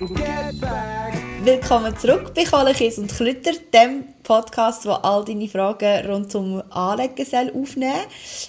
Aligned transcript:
Willkommen 0.00 1.96
zurück 1.96 2.32
bei 2.32 2.44
Kohlekies 2.44 2.98
und 2.98 3.10
Klütter, 3.10 3.50
dem 3.74 4.04
Podcast, 4.22 4.86
wo 4.86 4.92
all 4.92 5.24
deine 5.24 5.48
Fragen 5.48 6.06
rund 6.06 6.32
um 6.36 6.62
Anlegen 6.70 7.50
aufnehmen 7.52 8.06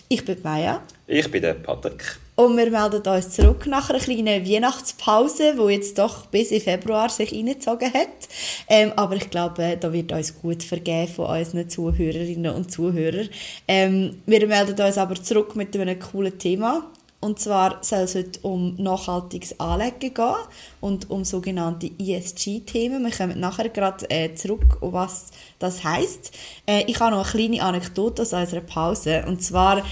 Ich 0.10 0.24
bin 0.24 0.38
Maya. 0.44 0.84
Ich 1.08 1.32
bin 1.32 1.42
der 1.42 1.56
Patrick. 1.56 2.20
Und 2.36 2.56
wir 2.56 2.70
melden 2.70 3.02
uns 3.02 3.32
zurück 3.32 3.66
nach 3.66 3.90
einer 3.90 3.98
kleinen 3.98 4.48
Weihnachtspause, 4.48 5.56
die 5.56 5.74
jetzt 5.74 5.98
doch 5.98 6.28
bis 6.28 6.52
in 6.52 6.62
Februar 6.62 7.10
sich 7.10 7.34
reingezogen 7.34 7.96
hat. 7.96 8.30
Ähm, 8.68 8.94
aber 8.96 9.16
ich 9.16 9.32
glaube, 9.32 9.76
da 9.80 9.92
wird 9.92 10.12
uns 10.12 10.40
gut 10.40 10.62
vergeben 10.62 11.12
von 11.12 11.36
unseren 11.36 11.68
Zuhörerinnen 11.68 12.54
und 12.54 12.72
Zuhörern. 12.72 13.28
Ähm, 13.68 14.22
wir 14.28 14.46
melden 14.46 14.80
uns 14.80 15.00
aber 15.00 15.16
zurück 15.16 15.56
mit 15.56 15.76
einem 15.76 16.00
coolen 16.00 16.38
Thema. 16.38 16.92
Und 17.22 17.40
zwar 17.40 17.80
soll 17.82 18.00
es 18.00 18.16
heute 18.16 18.40
um 18.44 18.76
nachhaltiges 18.78 19.60
Anlegen 19.60 20.14
gehen 20.14 20.36
und 20.80 21.10
um 21.10 21.26
sogenannte 21.26 21.92
ESG-Themen. 22.00 23.04
Wir 23.04 23.12
kommen 23.12 23.40
nachher 23.40 23.68
gerade 23.70 24.10
äh, 24.10 24.34
zurück, 24.36 24.78
was 24.80 25.28
das 25.60 25.84
heisst. 25.84 26.32
Äh, 26.66 26.84
ich 26.88 27.00
habe 27.00 27.12
noch 27.16 27.34
eine 27.34 27.48
kleine 27.48 27.62
Anekdote 27.62 28.22
aus 28.22 28.32
unserer 28.32 28.62
Pause. 28.62 29.26
Und 29.28 29.44
zwar 29.44 29.84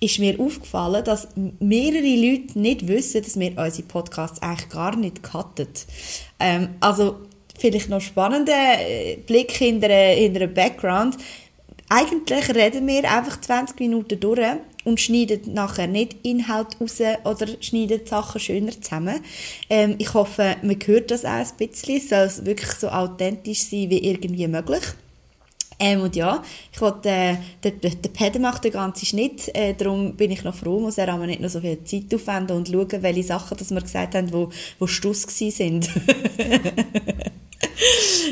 ist 0.00 0.18
mir 0.18 0.40
aufgefallen, 0.40 1.04
dass 1.04 1.28
mehrere 1.60 2.16
Leute 2.16 2.58
nicht 2.58 2.88
wissen, 2.88 3.22
dass 3.22 3.38
wir 3.38 3.56
unsere 3.56 3.86
Podcasts 3.86 4.42
eigentlich 4.42 4.68
gar 4.68 4.96
nicht 4.96 5.22
cutten. 5.22 5.68
Ähm, 6.40 6.70
also 6.80 7.20
vielleicht 7.56 7.88
noch 7.88 8.00
spannender 8.00 8.80
äh, 8.80 9.18
Blick 9.24 9.52
hinter, 9.52 9.88
hinter 9.88 10.42
einen 10.42 10.54
Background. 10.54 11.16
Eigentlich 11.88 12.52
reden 12.52 12.86
wir 12.88 13.10
einfach 13.10 13.40
20 13.40 13.78
Minuten 13.78 14.18
durch 14.18 14.40
und 14.86 15.00
schneiden 15.00 15.52
nachher 15.52 15.88
nicht 15.88 16.16
Inhalt 16.22 16.80
raus 16.80 17.00
oder 17.24 17.48
schneiden 17.60 18.06
Sachen 18.06 18.40
schöner 18.40 18.80
zusammen. 18.80 19.20
Ähm, 19.68 19.96
ich 19.98 20.14
hoffe, 20.14 20.56
man 20.62 20.78
hört 20.86 21.10
das 21.10 21.24
auch 21.24 21.30
ein 21.30 21.46
bisschen. 21.58 21.96
Es 21.96 22.08
soll 22.08 22.46
wirklich 22.46 22.70
so 22.70 22.88
authentisch 22.88 23.62
sein 23.62 23.90
wie 23.90 24.08
irgendwie 24.08 24.46
möglich. 24.46 24.84
Ähm, 25.78 26.00
und 26.00 26.16
ja, 26.16 26.42
ich 26.72 26.80
wollte, 26.80 27.10
äh, 27.10 27.36
der, 27.62 27.72
der, 27.72 28.08
Pede 28.08 28.38
macht 28.38 28.64
den 28.64 28.72
ganzen 28.72 29.04
Schnitt, 29.04 29.54
äh, 29.54 29.74
darum 29.74 30.14
bin 30.14 30.30
ich 30.30 30.42
noch 30.42 30.54
froh, 30.54 30.80
muss 30.80 30.96
er 30.96 31.12
aber 31.12 31.26
nicht 31.26 31.40
noch 31.40 31.50
so 31.50 31.60
viel 31.60 31.84
Zeit 31.84 32.14
aufwenden 32.14 32.56
und 32.56 32.68
schauen, 32.68 33.02
welche 33.02 33.24
Sachen, 33.24 33.58
dass 33.58 33.70
wir 33.70 33.82
gesagt 33.82 34.14
haben, 34.14 34.32
wo, 34.32 34.48
wo 34.78 34.86
Stuss 34.86 35.24
sind. 35.24 35.90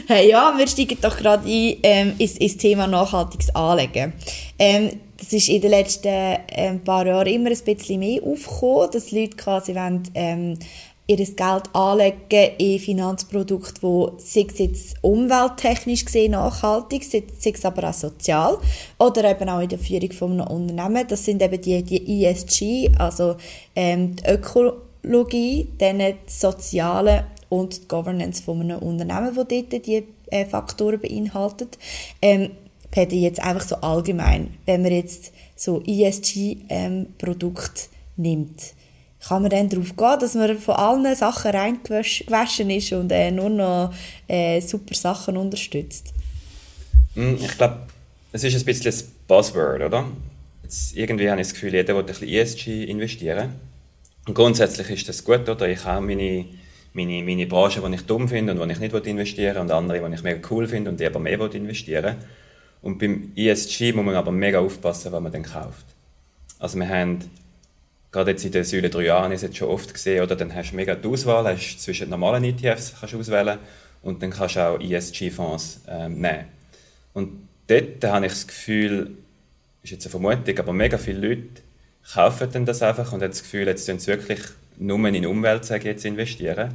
hey, 0.06 0.30
ja, 0.30 0.54
wir 0.56 0.66
steigen 0.66 0.96
doch 1.02 1.18
gerade 1.18 1.46
ein 1.46 1.76
ähm, 1.82 2.14
ins, 2.16 2.38
ins 2.38 2.56
Thema 2.56 2.86
nachhaltiges 2.86 3.54
Anlegen. 3.54 4.14
Ähm, 4.58 5.00
das 5.24 5.32
ist 5.32 5.48
in 5.48 5.60
den 5.62 5.70
letzten 5.70 6.36
ähm, 6.48 6.80
paar 6.80 7.06
Jahren 7.06 7.26
immer 7.26 7.50
ein 7.50 7.58
bisschen 7.64 7.98
mehr 7.98 8.22
aufgekommen, 8.22 8.90
dass 8.92 9.10
Leute 9.10 9.36
quasi 9.36 9.74
wollen, 9.74 10.02
ähm, 10.14 10.58
ihr 11.06 11.16
Geld 11.16 11.74
anlegen 11.74 12.50
in 12.58 12.78
Finanzprodukte, 12.78 13.80
die 13.82 14.22
sei 14.22 14.46
es 14.48 14.58
jetzt 14.58 14.96
umwelttechnisch 15.02 16.04
gesehen 16.04 16.32
nachhaltig, 16.32 17.04
sei 17.04 17.24
es 17.52 17.64
aber 17.64 17.90
auch 17.90 17.94
sozial 17.94 18.58
oder 18.98 19.30
eben 19.30 19.48
auch 19.48 19.60
in 19.60 19.68
der 19.68 19.78
Führung 19.78 20.12
von 20.12 20.40
einem 20.40 20.46
Unternehmen. 20.46 21.06
Das 21.06 21.24
sind 21.24 21.42
eben 21.42 21.60
die, 21.60 21.82
die 21.82 22.24
ESG, 22.24 22.90
also 22.98 23.36
ähm, 23.76 24.16
die 24.16 24.30
Ökologie, 24.30 25.68
dann 25.78 25.98
die 25.98 26.14
soziale 26.26 27.26
und 27.50 27.82
die 27.82 27.88
Governance 27.88 28.42
von 28.42 28.62
einem 28.62 28.78
Unternehmen, 28.78 29.36
wo 29.36 29.44
dort 29.44 29.86
die 29.86 30.04
äh, 30.30 30.46
Faktoren 30.46 31.00
beinhaltet. 31.00 31.78
Ähm, 32.22 32.50
Paddy, 32.94 33.22
jetzt 33.22 33.42
einfach 33.42 33.66
so 33.66 33.74
allgemein, 33.76 34.54
wenn 34.66 34.82
man 34.82 34.92
jetzt 34.92 35.32
so 35.56 35.82
ESG-Produkte 35.84 37.80
ähm, 37.80 38.22
nimmt, 38.22 38.62
kann 39.18 39.42
man 39.42 39.50
dann 39.50 39.68
darauf 39.68 39.96
gehen, 39.96 40.20
dass 40.20 40.34
man 40.34 40.56
von 40.58 40.76
allen 40.76 41.16
Sachen 41.16 41.50
reingewaschen 41.50 42.70
ist 42.70 42.92
und 42.92 43.10
äh, 43.10 43.32
nur 43.32 43.50
noch 43.50 43.92
äh, 44.28 44.60
super 44.60 44.94
Sachen 44.94 45.36
unterstützt? 45.36 46.14
Hm, 47.14 47.36
ich 47.42 47.58
glaube, 47.58 47.78
es 48.30 48.44
ist 48.44 48.54
ein 48.56 48.64
bisschen 48.64 48.92
ein 48.92 49.12
Buzzword, 49.26 49.82
oder? 49.82 50.04
Jetzt, 50.62 50.96
irgendwie 50.96 51.28
habe 51.28 51.40
ich 51.40 51.48
das 51.48 51.54
Gefühl, 51.54 51.74
jeder 51.74 51.94
will 51.94 52.02
ein 52.02 52.06
bisschen 52.06 52.28
ESG 52.28 52.84
investieren. 52.84 53.54
Und 54.28 54.34
grundsätzlich 54.34 54.88
ist 54.90 55.08
das 55.08 55.24
gut, 55.24 55.48
oder? 55.48 55.68
Ich 55.68 55.84
habe 55.84 56.06
meine, 56.06 56.44
meine, 56.92 57.24
meine 57.24 57.46
Branche, 57.48 57.82
die 57.84 57.94
ich 57.94 58.02
dumm 58.02 58.28
finde 58.28 58.52
und 58.52 58.60
wo 58.60 58.64
ich 58.66 58.78
nicht 58.78 58.94
investieren 58.94 59.54
will, 59.56 59.62
und 59.62 59.72
andere, 59.72 60.08
die 60.08 60.14
ich 60.14 60.22
mega 60.22 60.48
cool 60.48 60.68
finde 60.68 60.90
und 60.90 61.00
die 61.00 61.06
aber 61.06 61.18
mehr 61.18 61.40
investieren 61.52 62.18
Und 62.84 62.98
beim 62.98 63.32
ESG 63.34 63.94
muss 63.94 64.04
man 64.04 64.14
aber 64.14 64.30
mega 64.30 64.60
aufpassen, 64.60 65.10
was 65.10 65.22
man 65.22 65.32
dann 65.32 65.42
kauft. 65.42 65.86
Also 66.58 66.78
wir 66.78 66.86
haben 66.86 67.18
gerade 68.12 68.32
jetzt 68.32 68.44
in 68.44 68.52
den 68.52 68.62
Säule 68.62 68.90
3 68.90 69.04
Jahren 69.04 69.32
ist 69.32 69.40
jetzt 69.40 69.56
schon 69.56 69.70
oft 69.70 69.94
gesehen, 69.94 70.22
oder 70.22 70.36
dann 70.36 70.54
hast 70.54 70.72
du 70.72 70.76
mega 70.76 70.94
die 70.94 71.08
Auswahl, 71.08 71.46
hast 71.46 71.78
zwischen 71.78 72.10
normalen 72.10 72.44
ETFs 72.44 72.92
kannst 73.00 73.14
auswählen 73.14 73.58
und 74.02 74.22
dann 74.22 74.30
kannst 74.30 74.56
du 74.56 74.60
auch 74.60 74.78
ESG-Fonds 74.78 75.80
ähm, 75.88 76.20
nehmen. 76.20 76.44
Und 77.14 77.48
dort 77.68 78.04
habe 78.04 78.26
ich 78.26 78.32
das 78.32 78.46
Gefühl, 78.46 79.16
ist 79.82 79.90
jetzt 79.90 80.04
eine 80.04 80.10
Vermutung, 80.10 80.58
aber 80.58 80.74
mega 80.74 80.98
viele 80.98 81.26
Leute 81.26 81.62
kaufen 82.12 82.50
dann 82.52 82.66
das 82.66 82.82
einfach 82.82 83.14
und 83.14 83.22
haben 83.22 83.30
das 83.30 83.42
Gefühl, 83.42 83.66
jetzt 83.66 83.86
sollen 83.86 83.98
sie 83.98 84.08
wirklich 84.08 84.40
nur 84.76 85.08
in 85.08 85.24
Umwelt 85.24 85.66
jetzt 85.70 86.04
investieren. 86.04 86.74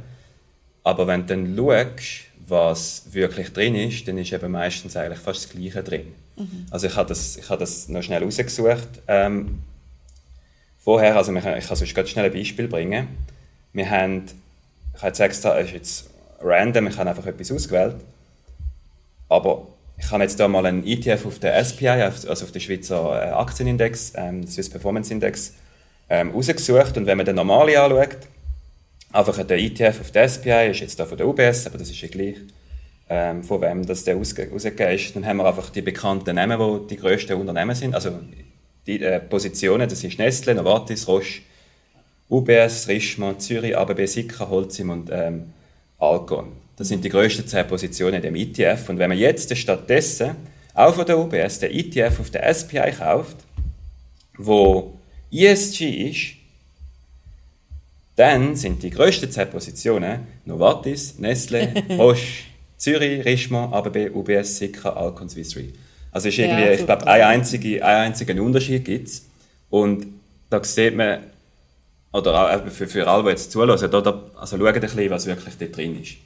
Aber 0.82 1.06
wenn 1.06 1.24
du 1.28 1.36
dann 1.36 1.56
schaust, 1.56 2.29
was 2.46 3.04
wirklich 3.12 3.52
drin 3.52 3.74
ist, 3.74 4.06
dann 4.08 4.18
ist 4.18 4.32
eben 4.32 4.50
meistens 4.52 4.96
eigentlich 4.96 5.18
fast 5.18 5.44
das 5.44 5.50
Gleiche 5.50 5.82
drin. 5.82 6.12
Mhm. 6.36 6.66
Also 6.70 6.86
ich 6.86 6.96
habe 6.96 7.08
das, 7.08 7.36
ich 7.36 7.48
habe 7.48 7.60
das 7.60 7.88
noch 7.88 8.02
schnell 8.02 8.22
rausgesucht. 8.22 8.88
Ähm, 9.08 9.60
Vorher, 10.82 11.16
also 11.16 11.34
ich 11.34 11.42
kann 11.42 11.76
sonst 11.76 11.94
ganz 11.94 12.08
schnell 12.08 12.24
ein 12.24 12.32
Beispiel 12.32 12.66
bringen. 12.66 13.08
Wir 13.74 13.90
haben, 13.90 14.24
ich 14.94 14.98
habe 14.98 15.08
jetzt 15.08 15.20
extra, 15.20 15.58
es 15.58 15.66
ist 15.66 15.72
jetzt 15.74 16.10
random, 16.40 16.86
ich 16.86 16.96
habe 16.96 17.10
einfach 17.10 17.26
etwas 17.26 17.52
ausgewählt, 17.52 17.96
aber 19.28 19.66
ich 19.98 20.10
habe 20.10 20.22
jetzt 20.22 20.40
da 20.40 20.48
mal 20.48 20.64
einen 20.64 20.86
ETF 20.86 21.26
auf 21.26 21.38
der 21.38 21.62
SPI, 21.62 21.88
also 21.88 22.30
auf 22.30 22.50
den 22.50 22.62
Schweizer 22.62 23.22
äh, 23.22 23.28
Aktienindex, 23.32 24.14
ähm, 24.16 24.46
Swiss 24.46 24.70
Performance 24.70 25.12
Index, 25.12 25.52
ähm, 26.08 26.30
rausgesucht 26.30 26.96
und 26.96 27.04
wenn 27.04 27.18
man 27.18 27.26
den 27.26 27.36
normalen 27.36 27.76
anschaut, 27.76 28.16
einfach 29.12 29.44
der 29.44 29.58
ETF 29.58 30.00
auf 30.00 30.10
der 30.10 30.28
SPI 30.28 30.70
ist 30.70 30.80
jetzt 30.80 30.98
da 30.98 31.04
von 31.04 31.18
der 31.18 31.26
UBS, 31.26 31.66
aber 31.66 31.78
das 31.78 31.90
ist 31.90 32.00
ja 32.00 32.08
gleich, 32.08 32.36
ähm, 33.08 33.42
von 33.42 33.60
wem 33.60 33.84
das 33.84 34.04
der 34.04 34.16
rausgegeben 34.16 34.56
ist, 34.56 35.16
dann 35.16 35.26
haben 35.26 35.38
wir 35.38 35.46
einfach 35.46 35.70
die 35.70 35.82
bekannten 35.82 36.36
Namen, 36.36 36.58
die 36.88 36.94
die 36.94 37.00
grössten 37.00 37.34
Unternehmen 37.34 37.74
sind, 37.74 37.94
also 37.94 38.20
die 38.86 39.02
äh, 39.02 39.20
Positionen, 39.20 39.88
das 39.88 40.04
ist 40.04 40.18
Nestle, 40.18 40.54
Novartis, 40.54 41.08
Roche, 41.08 41.42
UBS, 42.28 42.86
Richemont, 42.88 43.42
Zürich, 43.42 43.76
ABB, 43.76 44.06
Sika, 44.06 44.48
Holcim 44.48 44.90
und 44.90 45.10
ähm, 45.12 45.52
Alcon. 45.98 46.52
Das 46.76 46.88
sind 46.88 47.04
die 47.04 47.08
grössten 47.08 47.46
zehn 47.46 47.66
Positionen 47.66 48.14
in 48.16 48.22
dem 48.22 48.36
ETF. 48.36 48.88
Und 48.88 48.98
wenn 48.98 49.10
man 49.10 49.18
jetzt 49.18 49.54
stattdessen 49.56 50.36
auch 50.72 50.94
von 50.94 51.04
der 51.04 51.18
UBS 51.18 51.58
den 51.58 51.72
ETF 51.72 52.20
auf 52.20 52.30
der 52.30 52.54
SPI 52.54 52.92
kauft, 52.96 53.36
wo 54.38 54.94
ESG 55.32 56.10
ist, 56.10 56.39
dann 58.20 58.54
sind 58.54 58.82
die 58.82 58.90
grössten 58.90 59.30
zehn 59.30 59.48
Positionen 59.48 60.26
Novartis, 60.44 61.18
Nestle, 61.18 61.72
Roche, 61.96 62.44
Zürich, 62.76 63.24
Richemont, 63.24 63.72
ABB, 63.72 64.10
UBS, 64.14 64.58
Sika, 64.58 64.90
Alcon, 64.90 65.30
Swiss 65.30 65.56
Re. 65.56 65.70
Also 66.12 66.28
ist 66.28 66.38
irgendwie, 66.38 66.64
ja, 66.64 66.72
ich 66.72 66.84
glaube, 66.84 67.06
ein 67.06 67.22
einziger 67.22 67.86
ein 67.86 68.08
einzige 68.08 68.42
Unterschied 68.42 68.84
gibt 68.84 69.08
es. 69.08 69.26
Und 69.70 70.06
da 70.50 70.62
sieht 70.62 70.94
man, 70.94 71.20
oder 72.12 72.58
auch 72.58 72.70
für, 72.70 72.86
für 72.86 73.08
alle, 73.08 73.22
die 73.22 73.30
jetzt 73.30 73.52
zuhören, 73.52 73.90
da, 73.90 74.00
da, 74.02 74.22
also 74.38 74.58
schaut 74.58 74.74
ein 74.74 74.80
bisschen, 74.82 75.10
was 75.10 75.24
wirklich 75.24 75.54
dort 75.58 75.76
drin 75.76 76.02
ist. 76.02 76.16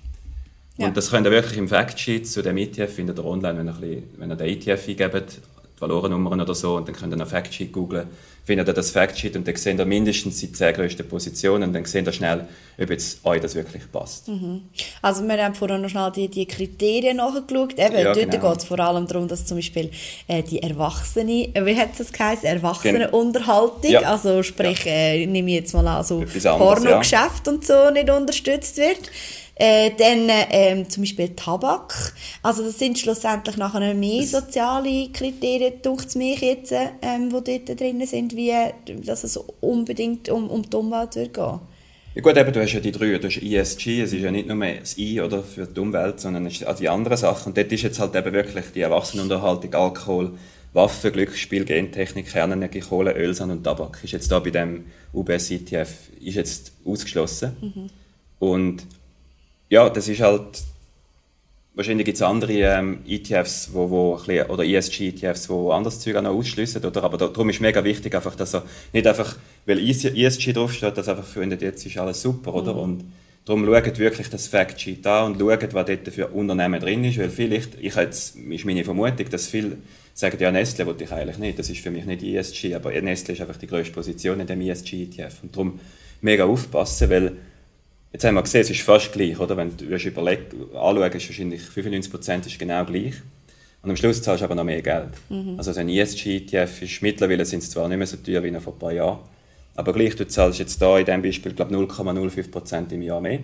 Ja. 0.78 0.88
Und 0.88 0.97
das 0.97 1.11
könnt 1.11 1.28
ihr 1.28 1.31
wirklich 1.31 1.56
im 1.56 1.69
Factsheet 1.69 2.26
zu 2.26 2.43
dem 2.43 2.56
ETF, 2.56 2.93
findet 2.93 3.19
ihr 3.21 3.25
online, 3.25 3.56
wenn 3.59 3.69
ihr, 3.69 3.75
ein 3.75 3.81
bisschen, 3.81 4.03
wenn 4.16 4.31
ihr 4.31 4.37
den 4.37 4.49
ETF 4.49 4.88
eingebt, 4.88 5.41
Valorennummern 5.79 6.41
oder 6.41 6.55
so, 6.55 6.77
und 6.77 6.89
dann 6.89 6.95
könnt 6.95 7.12
ihr 7.12 7.21
einen 7.21 7.27
Factsheet 7.27 7.73
googlen 7.73 8.09
findet 8.45 8.69
ihr 8.69 8.75
das 8.75 8.91
Factsheet 8.91 9.37
und 9.37 9.49
dann 9.49 9.57
seht 9.57 9.79
ihr 9.79 9.85
mindestens 9.87 10.38
die 10.38 10.53
zehn 10.53 10.75
grössten 10.75 11.09
Positionen 11.09 11.65
und 11.65 11.73
dann 11.73 11.85
seht 11.87 12.06
ihr 12.06 12.12
schnell, 12.12 12.47
ob 12.79 12.91
jetzt 12.91 13.25
euch 13.25 13.41
das 13.41 13.55
wirklich 13.55 13.91
passt. 13.91 14.29
Mhm. 14.29 14.62
Also 15.00 15.23
wir 15.23 15.43
haben 15.43 15.55
vorhin 15.55 15.81
noch 15.81 15.88
schnell 15.88 16.12
die, 16.12 16.29
die 16.29 16.47
Kriterien 16.47 17.17
nachgeschaut. 17.17 17.73
Eben, 17.79 17.94
ja, 17.94 18.12
dort 18.12 18.31
genau. 18.31 18.50
geht 18.50 18.59
es 18.59 18.65
vor 18.65 18.79
allem 18.81 19.06
darum, 19.06 19.29
dass 19.29 19.47
zum 19.47 19.56
Beispiel 19.56 19.91
äh, 20.29 20.43
die 20.43 20.62
Erwachsene, 20.62 21.49
wie 21.55 21.76
hat 21.76 21.99
es 21.99 22.12
geheißen, 22.12 22.44
Erwachsenenunterhaltung, 22.44 23.91
ja. 23.91 24.00
also 24.03 24.43
sprich, 24.43 24.85
ja. 24.85 24.93
äh, 24.93 25.26
nehme 25.26 25.50
ich 25.50 25.56
jetzt 25.56 25.73
mal 25.73 25.87
an, 25.87 26.05
so 26.05 26.23
Pornogeschäft 26.43 27.49
und 27.49 27.65
so 27.65 27.91
nicht 27.91 28.11
unterstützt 28.11 28.76
wird. 28.76 29.11
Äh, 29.56 29.93
dann 29.97 30.29
ähm, 30.51 30.91
zum 30.91 31.05
Beispiel 31.05 31.29
Tabak. 31.37 32.12
Also 32.43 32.65
das 32.65 32.79
sind 32.79 32.99
schlussendlich 32.99 33.56
nachher 33.56 33.95
mehr 33.95 34.25
soziale 34.25 35.09
Kriterien, 35.12 35.75
durch 35.83 36.15
mich 36.17 36.41
jetzt, 36.41 36.73
ähm, 36.73 37.31
die 37.31 37.61
dort 37.65 37.81
drin 37.81 38.05
sind, 38.06 38.35
wie 38.35 38.53
dass 39.05 39.23
es 39.23 39.37
unbedingt 39.61 40.29
um, 40.29 40.51
um 40.51 40.69
die 40.69 40.77
Umwelt 40.77 41.15
wird 41.15 41.35
gehen. 41.35 41.61
Ja 42.17 42.23
gut, 42.23 42.37
eben, 42.37 42.53
du 42.53 42.62
hast 42.62 42.73
ja 42.73 42.81
die 42.81 42.93
drei, 42.93 43.19
du 43.19 43.27
hast 43.27 43.43
ESG, 43.43 44.03
es 44.03 44.12
ist 44.12 44.23
ja 44.23 44.31
nicht 44.31 44.47
nur 44.47 44.65
das 44.65 44.97
I 44.99 45.21
oder 45.21 45.43
für 45.43 45.67
die 45.67 45.81
Umwelt, 45.81 46.21
sondern 46.21 46.47
es 46.47 46.65
auch 46.65 46.77
die 46.77 46.89
anderen 46.89 47.17
Sachen. 47.17 47.49
Und 47.49 47.57
dort 47.57 47.73
ist 47.73 47.83
jetzt 47.83 47.99
halt 47.99 48.15
eben 48.15 48.33
wirklich 48.33 48.67
die 48.73 48.83
Erwachsenenunterhaltung, 48.83 49.75
Alkohol, 49.75 50.33
Waffen, 50.75 51.12
Glücksspiel, 51.12 51.65
Gentechnik, 51.65 52.31
Kernenergie, 52.31 52.81
Kohle, 52.81 53.12
Öl, 53.12 53.35
Sand 53.35 53.50
und 53.50 53.65
Tabak. 53.65 53.99
Ist 54.03 54.12
jetzt 54.12 54.31
da 54.31 54.39
bei 54.39 54.50
dem 54.50 54.87
UBS 55.12 55.50
ETF 55.50 55.91
ist 56.21 56.35
jetzt 56.37 56.73
ausgeschlossen. 56.85 57.57
Mhm. 57.61 57.91
Und 58.39 58.87
ja, 59.75 59.91
das 59.91 60.09
ist 60.09 60.21
halt 60.21 60.62
wahrscheinlich 61.75 62.05
gibt 62.05 62.17
es 62.17 62.23
andere 62.23 62.53
ähm, 62.53 63.00
ETFs 63.06 63.71
wo, 63.73 63.91
wo 63.91 64.15
bisschen, 64.15 64.49
oder 64.49 64.65
ESG-ETFs, 64.65 65.49
die 65.49 65.71
anderes 65.73 65.99
Zeug 65.99 66.17
auch 66.17 66.23
noch 66.23 66.31
ausschliessen, 66.31 66.85
oder? 66.85 67.03
aber 67.03 67.19
da, 67.19 67.26
darum 67.26 67.50
ist 67.50 67.61
mega 67.61 67.82
wichtig, 67.82 68.15
einfach, 68.15 68.37
dass 68.37 68.55
er 68.55 68.62
nicht 68.93 69.06
einfach, 69.06 69.37
weil 69.67 69.81
ESG 69.81 70.53
draufsteht, 70.53 70.97
dass 70.97 71.09
einfach 71.09 71.26
findet, 71.26 71.62
jetzt 71.62 71.85
ist 71.85 71.99
alles 71.99 72.23
super, 72.23 72.55
oder? 72.55 72.75
Mhm. 72.75 72.81
Und 72.81 73.05
darum 73.44 73.67
schaut 73.67 73.99
wirklich 73.99 74.31
das 74.31 74.47
Factsheet 74.47 75.05
an 75.09 75.32
und 75.32 75.41
schaut, 75.41 75.75
was 75.75 75.87
dort 75.87 76.09
für 76.09 76.29
Unternehmen 76.29 76.81
drin 76.81 77.03
ist, 77.03 77.19
weil 77.19 77.31
vielleicht, 77.31 77.76
ich 77.81 77.97
jetzt, 77.97 78.37
ist 78.37 78.65
meine 78.65 78.85
Vermutung, 78.85 79.29
dass 79.29 79.49
viele 79.49 79.79
sagen, 80.15 80.37
ja, 80.38 80.53
Nestle 80.53 80.87
wollte 80.87 81.03
ich 81.03 81.11
eigentlich 81.11 81.38
nicht, 81.38 81.59
das 81.59 81.69
ist 81.69 81.81
für 81.81 81.91
mich 81.91 82.05
nicht 82.05 82.23
ESG, 82.23 82.76
aber 82.76 82.93
Nestle 83.03 83.35
ist 83.35 83.41
einfach 83.41 83.56
die 83.56 83.67
größte 83.67 83.93
Position 83.93 84.38
in 84.38 84.47
dem 84.47 84.61
ESG-ETF 84.61 85.43
und 85.43 85.56
darum 85.56 85.81
mega 86.21 86.44
aufpassen, 86.44 87.11
weil 87.11 87.32
Jetzt 88.14 88.22
haben 88.22 88.37
wir 88.37 88.43
gesehen, 88.43 88.61
es 88.61 88.70
ist 88.70 88.82
fast 88.82 89.12
gleich, 89.12 89.40
oder? 89.40 89.56
Wenn 89.56 89.76
du 89.76 89.87
überlegst, 89.87 90.55
anschaust, 90.72 91.14
ist 91.16 91.28
wahrscheinlich 91.31 91.62
95% 91.62 92.46
ist 92.46 92.58
genau 92.61 92.84
gleich. 92.84 93.14
Und 93.82 93.90
am 93.90 93.96
Schluss 93.96 94.22
zahlst 94.22 94.40
du 94.40 94.44
aber 94.44 94.55
noch 94.55 94.62
mehr 94.62 94.82
Geld. 94.82 95.11
Mhm. 95.28 95.56
Also 95.58 95.72
so 95.72 95.81
ein 95.81 95.88
ESG-ETF 95.88 96.82
ist, 96.82 97.02
mittlerweile 97.02 97.44
sind 97.44 97.64
es 97.64 97.70
zwar 97.70 97.88
nicht 97.88 97.99
mehr 97.99 98.06
so 98.06 98.16
teuer 98.19 98.44
wie 98.44 98.52
noch 98.52 98.62
vor 98.62 98.75
ein 98.75 98.78
paar 98.78 98.93
Jahren, 98.93 99.19
aber 99.75 99.93
gleich, 99.93 100.14
du 100.14 100.28
zahlst 100.28 100.61
jetzt 100.61 100.81
da 100.81 100.96
in 100.96 101.05
diesem 101.05 101.22
Beispiel, 101.22 101.55
glaube 101.55 101.75
0,05% 101.75 102.93
im 102.93 103.02
Jahr 103.02 103.20
mehr. 103.20 103.40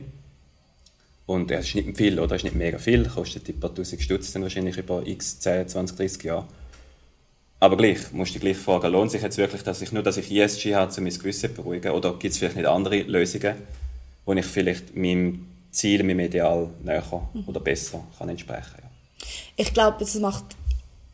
Und 1.27 1.51
das 1.51 1.67
ist 1.67 1.75
nicht 1.75 1.97
viel, 1.97 2.21
oder? 2.21 2.29
Das 2.29 2.37
ist 2.37 2.45
nicht 2.45 2.55
mega 2.55 2.79
viel, 2.79 3.09
kostet 3.09 3.49
ein 3.49 3.59
paar 3.59 3.75
tausend 3.75 4.01
Stutz 4.01 4.33
dann 4.33 4.43
wahrscheinlich 4.43 4.79
über 4.79 5.05
x, 5.05 5.41
10, 5.41 5.67
20, 5.67 5.97
30 5.97 6.23
Jahre. 6.23 6.47
Aber 7.59 7.77
gleich, 7.77 8.13
musst 8.13 8.31
du 8.31 8.39
dich 8.39 8.43
gleich 8.43 8.57
fragen, 8.57 8.93
lohnt 8.93 9.11
sich 9.11 9.23
jetzt 9.23 9.37
wirklich, 9.37 9.63
dass 9.65 9.83
ich 9.83 9.91
nur, 9.91 10.05
dass 10.05 10.17
ich 10.17 10.31
ESG 10.31 10.77
habe, 10.77 10.95
um 10.97 11.03
mein 11.03 11.13
Gewissen 11.13 11.51
zu 11.51 11.55
beruhigen? 11.57 11.91
Oder 11.91 12.13
gibt 12.13 12.33
es 12.33 12.39
vielleicht 12.39 12.55
nicht 12.55 12.67
andere 12.67 13.03
Lösungen? 13.03 13.57
Wo 14.25 14.33
ich 14.33 14.47
vielleicht 14.47 14.97
meinem 14.97 15.47
Ziel, 15.71 16.03
meinem 16.03 16.21
Ideal 16.21 16.69
näher 16.83 17.05
mhm. 17.33 17.45
oder 17.47 17.61
besser 17.61 18.03
kann 18.19 18.29
entsprechen 18.29 18.75
kann. 18.75 18.85
Ja. 18.85 19.27
Ich 19.57 19.73
glaube, 19.73 20.03
es 20.03 20.19
macht 20.19 20.45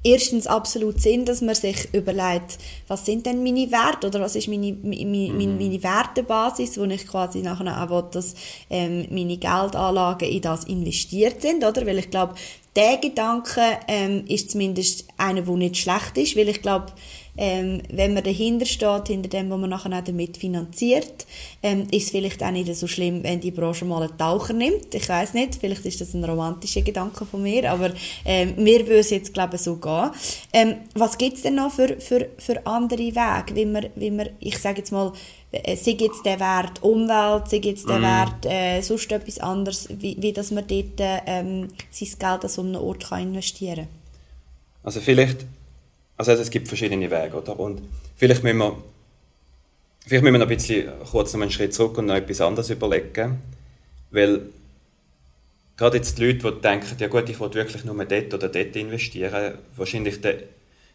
erstens 0.06 0.46
absolut 0.46 1.00
Sinn, 1.00 1.24
dass 1.24 1.40
man 1.40 1.54
sich 1.54 1.92
überlegt, 1.92 2.58
was 2.86 3.04
sind 3.04 3.26
denn 3.26 3.42
meine 3.42 3.70
Werte 3.72 4.06
oder 4.06 4.20
was 4.20 4.36
ist 4.36 4.48
meine, 4.48 4.72
meine, 4.82 5.04
mhm. 5.04 5.58
meine 5.58 5.82
Wertebasis, 5.82 6.78
wo 6.78 6.84
ich 6.84 7.06
quasi 7.06 7.42
nachher 7.42 7.82
auch 7.82 7.90
will, 7.90 8.10
dass 8.12 8.34
ähm, 8.70 9.06
meine 9.10 9.36
Geldanlagen 9.36 10.28
in 10.28 10.42
das 10.42 10.64
investiert 10.64 11.42
sind, 11.42 11.64
oder? 11.64 11.84
Weil 11.86 11.98
ich 11.98 12.10
glaube, 12.10 12.34
der 12.76 12.98
Gedanke 12.98 13.62
ähm, 13.88 14.24
ist 14.28 14.50
zumindest 14.50 15.06
einer, 15.16 15.42
der 15.42 15.54
nicht 15.56 15.76
schlecht 15.76 16.16
ist, 16.16 16.36
weil 16.36 16.48
ich 16.48 16.62
glaube, 16.62 16.92
ähm, 17.36 17.82
wenn 17.90 18.14
man 18.14 18.24
dahinter 18.24 18.66
steht, 18.66 19.08
hinter 19.08 19.28
dem, 19.28 19.50
was 19.50 19.58
man 19.58 19.70
nachher 19.70 19.92
auch 19.92 20.04
damit 20.04 20.36
finanziert, 20.36 21.26
ähm, 21.62 21.86
ist 21.90 22.04
es 22.04 22.10
vielleicht 22.10 22.42
auch 22.42 22.50
nicht 22.50 22.74
so 22.74 22.86
schlimm, 22.86 23.22
wenn 23.22 23.40
die 23.40 23.50
Branche 23.50 23.84
mal 23.84 24.02
einen 24.02 24.16
Taucher 24.16 24.52
nimmt. 24.52 24.94
Ich 24.94 25.08
weiß 25.08 25.34
nicht, 25.34 25.56
vielleicht 25.56 25.84
ist 25.84 26.00
das 26.00 26.14
ein 26.14 26.24
romantischer 26.24 26.82
Gedanke 26.82 27.24
von 27.24 27.42
mir, 27.42 27.70
aber 27.70 27.92
ähm, 28.24 28.54
mir 28.56 28.80
würde 28.80 29.00
es 29.00 29.10
jetzt, 29.10 29.34
glaube 29.34 29.56
ich, 29.56 29.62
so 29.62 29.76
gehen. 29.76 30.10
Ähm, 30.52 30.74
was 30.94 31.18
gibt 31.18 31.36
es 31.36 31.42
denn 31.42 31.56
noch 31.56 31.72
für, 31.72 32.00
für, 32.00 32.28
für 32.38 32.66
andere 32.66 32.98
Wege, 32.98 33.54
wie 33.54 33.66
man, 33.66 33.86
wie 33.94 34.10
man 34.10 34.28
ich 34.40 34.58
sage 34.58 34.78
jetzt 34.78 34.92
mal, 34.92 35.12
äh, 35.52 35.76
sei 35.76 35.92
jetzt 35.92 36.24
der 36.24 36.40
Wert 36.40 36.82
Umwelt, 36.82 37.48
sei 37.48 37.60
jetzt 37.62 37.88
der 37.88 37.98
mm. 37.98 38.02
Wert 38.02 38.46
äh, 38.46 38.80
sonst 38.80 39.10
etwas 39.12 39.38
anderes, 39.38 39.88
wie, 39.90 40.16
wie 40.18 40.32
dass 40.32 40.50
man 40.50 40.66
dort 40.66 40.98
ähm, 40.98 41.68
sein 41.90 42.08
Geld 42.18 42.44
an 42.44 42.48
so 42.48 42.62
einem 42.62 42.76
Ort 42.76 43.08
kann 43.08 43.22
investieren 43.22 43.76
kann? 43.76 43.88
Also 44.82 45.00
vielleicht 45.00 45.44
also, 46.16 46.32
es 46.32 46.50
gibt 46.50 46.68
verschiedene 46.68 47.10
Wege, 47.10 47.36
oder? 47.36 47.58
Und 47.58 47.82
vielleicht 48.16 48.42
müssen 48.42 48.58
wir, 48.58 48.76
vielleicht 50.06 50.22
müssen 50.22 50.34
wir 50.34 50.38
noch 50.38 50.46
ein 50.46 50.56
bisschen 50.56 50.88
kurz 51.10 51.34
noch 51.34 51.42
einen 51.42 51.50
Schritt 51.50 51.74
zurück 51.74 51.98
und 51.98 52.06
noch 52.06 52.14
etwas 52.14 52.40
anderes 52.40 52.70
überlegen, 52.70 53.42
weil 54.10 54.42
gerade 55.76 55.98
jetzt 55.98 56.18
die 56.18 56.26
Leute, 56.26 56.52
die 56.52 56.60
denken, 56.60 56.96
ja 56.98 57.08
gut, 57.08 57.28
ich 57.28 57.38
will 57.38 57.52
wirklich 57.52 57.84
nur 57.84 58.04
dort 58.04 58.34
oder 58.34 58.48
dort 58.48 58.76
investieren, 58.76 59.58
wahrscheinlich 59.76 60.20
der 60.20 60.38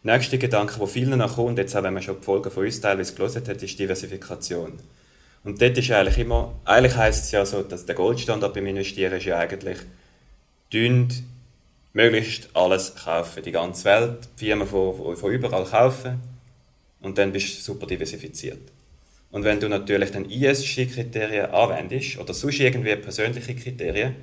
nächste 0.02 0.38
Gedanke, 0.38 0.78
der 0.78 0.86
vielen 0.88 1.18
noch 1.18 1.36
kommt, 1.36 1.58
jetzt 1.58 1.76
auch 1.76 1.82
wenn 1.82 1.94
man 1.94 2.02
schon 2.02 2.16
die 2.18 2.24
Folgen 2.24 2.50
von 2.50 2.64
uns 2.64 2.80
teilweise 2.80 3.14
gelesen 3.14 3.46
hat, 3.46 3.62
ist 3.62 3.78
Diversifikation. 3.78 4.72
Und 5.44 5.60
dort 5.60 5.78
ist 5.78 5.90
eigentlich 5.90 6.18
immer, 6.18 6.54
eigentlich 6.64 6.96
heisst 6.96 7.24
es 7.24 7.30
ja 7.32 7.44
so, 7.44 7.62
dass 7.62 7.86
der 7.86 7.94
Goldstandard 7.94 8.54
beim 8.54 8.66
Investieren 8.66 9.14
ist 9.14 9.24
ja 9.24 9.38
eigentlich, 9.38 9.78
dünnt 10.72 11.22
möglichst 11.92 12.48
alles 12.54 12.94
kaufen, 12.94 13.42
die 13.42 13.52
ganze 13.52 13.84
Welt, 13.84 14.28
Firmen 14.36 14.66
von, 14.66 15.16
von 15.16 15.32
überall 15.32 15.64
kaufen 15.64 16.20
und 17.00 17.18
dann 17.18 17.32
bist 17.32 17.58
du 17.58 17.62
super 17.62 17.86
diversifiziert. 17.86 18.60
Und 19.30 19.44
wenn 19.44 19.58
du 19.60 19.68
natürlich 19.68 20.10
dann 20.10 20.30
ESG-Kriterien 20.30 21.46
anwendest 21.46 22.18
oder 22.18 22.34
sonst 22.34 22.60
irgendwie 22.60 22.94
persönliche 22.96 23.54
Kriterien, 23.54 24.14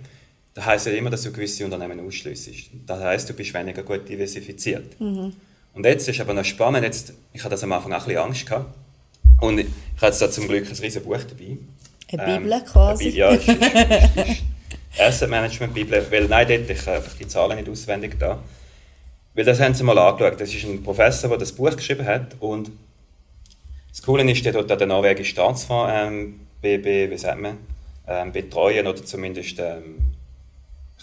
dann 0.53 0.65
heisst 0.65 0.85
ja 0.85 0.91
immer, 0.93 1.09
dass 1.09 1.23
du 1.23 1.31
gewisse 1.31 1.65
Unternehmen 1.65 1.99
ausschließt. 1.99 2.49
Das 2.85 2.99
heisst, 3.01 3.29
du 3.29 3.33
bist 3.33 3.53
weniger 3.53 3.83
gut 3.83 4.07
diversifiziert. 4.07 4.99
Mhm. 4.99 5.33
Und 5.73 5.85
jetzt 5.85 6.07
ist 6.07 6.19
aber 6.19 6.33
noch 6.33 6.45
spannend, 6.45 6.83
jetzt, 6.83 7.13
ich 7.33 7.41
hatte 7.41 7.51
das 7.51 7.63
am 7.63 7.71
Anfang 7.71 7.93
auch 7.93 8.01
ein 8.01 8.05
bisschen 8.05 8.21
Angst 8.21 8.45
gehabt. 8.45 8.75
Und 9.41 9.59
ich 9.59 9.67
habe 9.97 10.07
jetzt 10.07 10.21
da 10.21 10.29
zum 10.29 10.47
Glück 10.47 10.65
ein 10.65 10.69
riesiges 10.69 11.03
Buch 11.03 11.17
dabei. 11.17 11.57
Eine 12.11 12.39
Bibel 12.39 12.51
ähm, 12.51 12.65
quasi. 12.65 13.23
Eine 13.23 13.37
Bibel, 13.37 13.55
ja, 13.55 13.55
ist, 13.55 14.17
ist, 14.17 14.29
ist 14.29 14.43
Asset 14.97 15.29
Management 15.29 15.73
Bibel, 15.73 16.05
weil 16.09 16.25
nein, 16.25 16.47
dort, 16.47 16.69
ich 16.69 16.87
einfach 16.87 17.13
die 17.13 17.27
Zahlen 17.27 17.57
nicht 17.57 17.69
auswendig 17.69 18.17
da. 18.19 18.39
Weil 19.35 19.45
das 19.45 19.59
haben 19.59 19.73
sie 19.73 19.83
mal 19.83 19.97
angeschaut. 19.97 20.41
Das 20.41 20.53
ist 20.53 20.63
ein 20.65 20.83
Professor, 20.83 21.29
der 21.29 21.37
das 21.37 21.51
Buch 21.51 21.75
geschrieben 21.75 22.05
hat 22.05 22.35
und 22.39 22.71
das 23.89 24.01
Coole 24.03 24.29
ist, 24.29 24.45
der 24.45 24.53
dort 24.53 24.79
den 24.79 24.89
norwegischen 24.89 25.31
Staatsfonds 25.31 25.91
ähm, 25.93 26.39
BB, 26.61 27.11
wie 27.11 27.17
sagt 27.17 27.39
man, 27.39 27.57
ähm, 28.07 28.31
betreuen 28.31 28.87
oder 28.87 29.03
zumindest 29.03 29.59
ähm, 29.59 29.97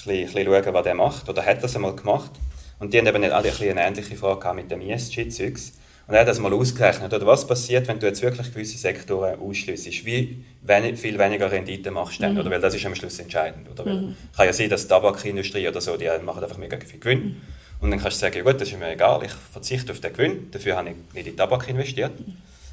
ein, 0.07 0.27
bisschen, 0.27 0.45
schauen, 0.45 0.75
was 0.75 0.85
der 0.85 0.95
macht. 0.95 1.29
Oder 1.29 1.45
hat 1.45 1.63
das 1.63 1.77
einmal 1.77 1.95
gemacht. 1.95 2.33
Und 2.79 2.93
die 2.93 2.99
haben 2.99 3.07
eben 3.07 3.25
alle 3.25 3.51
ein 3.51 3.71
eine 3.71 3.87
ähnliche 3.87 4.17
Frage 4.17 4.53
mit 4.55 4.71
dem 4.71 4.81
ESG-Zeugs. 4.81 5.73
Und 6.07 6.15
er 6.15 6.21
hat 6.21 6.29
das 6.29 6.39
mal 6.39 6.53
ausgerechnet, 6.53 7.13
oder 7.13 7.27
was 7.27 7.47
passiert, 7.47 7.89
wenn 7.89 7.99
du 7.99 8.07
jetzt 8.07 8.23
wirklich 8.23 8.53
gewisse 8.53 8.79
Sektoren 8.79 9.41
ausschließt? 9.41 10.07
Wie 10.07 10.45
wenig, 10.63 11.01
viel 11.01 11.19
weniger 11.19 11.51
Rendite 11.51 11.91
machst 11.91 12.19
du 12.19 12.23
dann? 12.23 12.35
Mhm. 12.35 12.41
Oder? 12.41 12.51
Weil 12.51 12.61
das 12.61 12.75
ist 12.75 12.87
am 12.87 12.95
Schluss 12.95 13.19
entscheidend. 13.19 13.69
Oder? 13.69 13.85
Weil, 13.85 13.95
mhm. 13.95 14.17
Kann 14.37 14.47
ja 14.47 14.53
sein, 14.53 14.71
dass 14.71 14.83
die 14.83 14.89
Tabakindustrie 14.89 15.67
oder 15.67 15.81
so, 15.81 15.97
die 15.97 16.09
machen 16.25 16.43
einfach 16.43 16.59
mega 16.59 16.79
viel 16.79 17.01
Gewinn. 17.01 17.25
Mhm. 17.25 17.37
Und 17.81 17.91
dann 17.91 18.01
kannst 18.01 18.19
du 18.19 18.21
sagen, 18.21 18.37
ja 18.37 18.43
gut, 18.45 18.61
das 18.61 18.69
ist 18.69 18.79
mir 18.79 18.91
egal, 18.91 19.23
ich 19.25 19.33
verzichte 19.33 19.93
auf 19.93 20.01
den 20.01 20.13
Gewinn, 20.13 20.51
dafür 20.51 20.77
habe 20.77 20.91
ich 20.91 21.15
nicht 21.15 21.27
in 21.27 21.37
Tabak 21.37 21.69
investiert. 21.69 22.13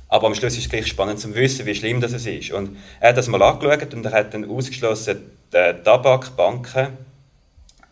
Aber 0.08 0.28
am 0.28 0.36
Schluss 0.36 0.54
ist 0.54 0.66
es 0.66 0.70
gleich 0.70 0.86
spannend 0.86 1.20
zu 1.20 1.34
wissen, 1.34 1.66
wie 1.66 1.74
schlimm 1.74 2.00
das 2.00 2.14
ist. 2.14 2.52
Und 2.52 2.78
er 3.00 3.10
hat 3.10 3.18
das 3.18 3.28
mal 3.28 3.42
angeschaut 3.42 3.94
und 3.96 4.06
er 4.06 4.12
hat 4.12 4.34
dann 4.34 4.48
ausgeschlossen, 4.50 5.18
die 5.52 5.84
Tabak, 5.84 6.38
Banken 6.38 6.90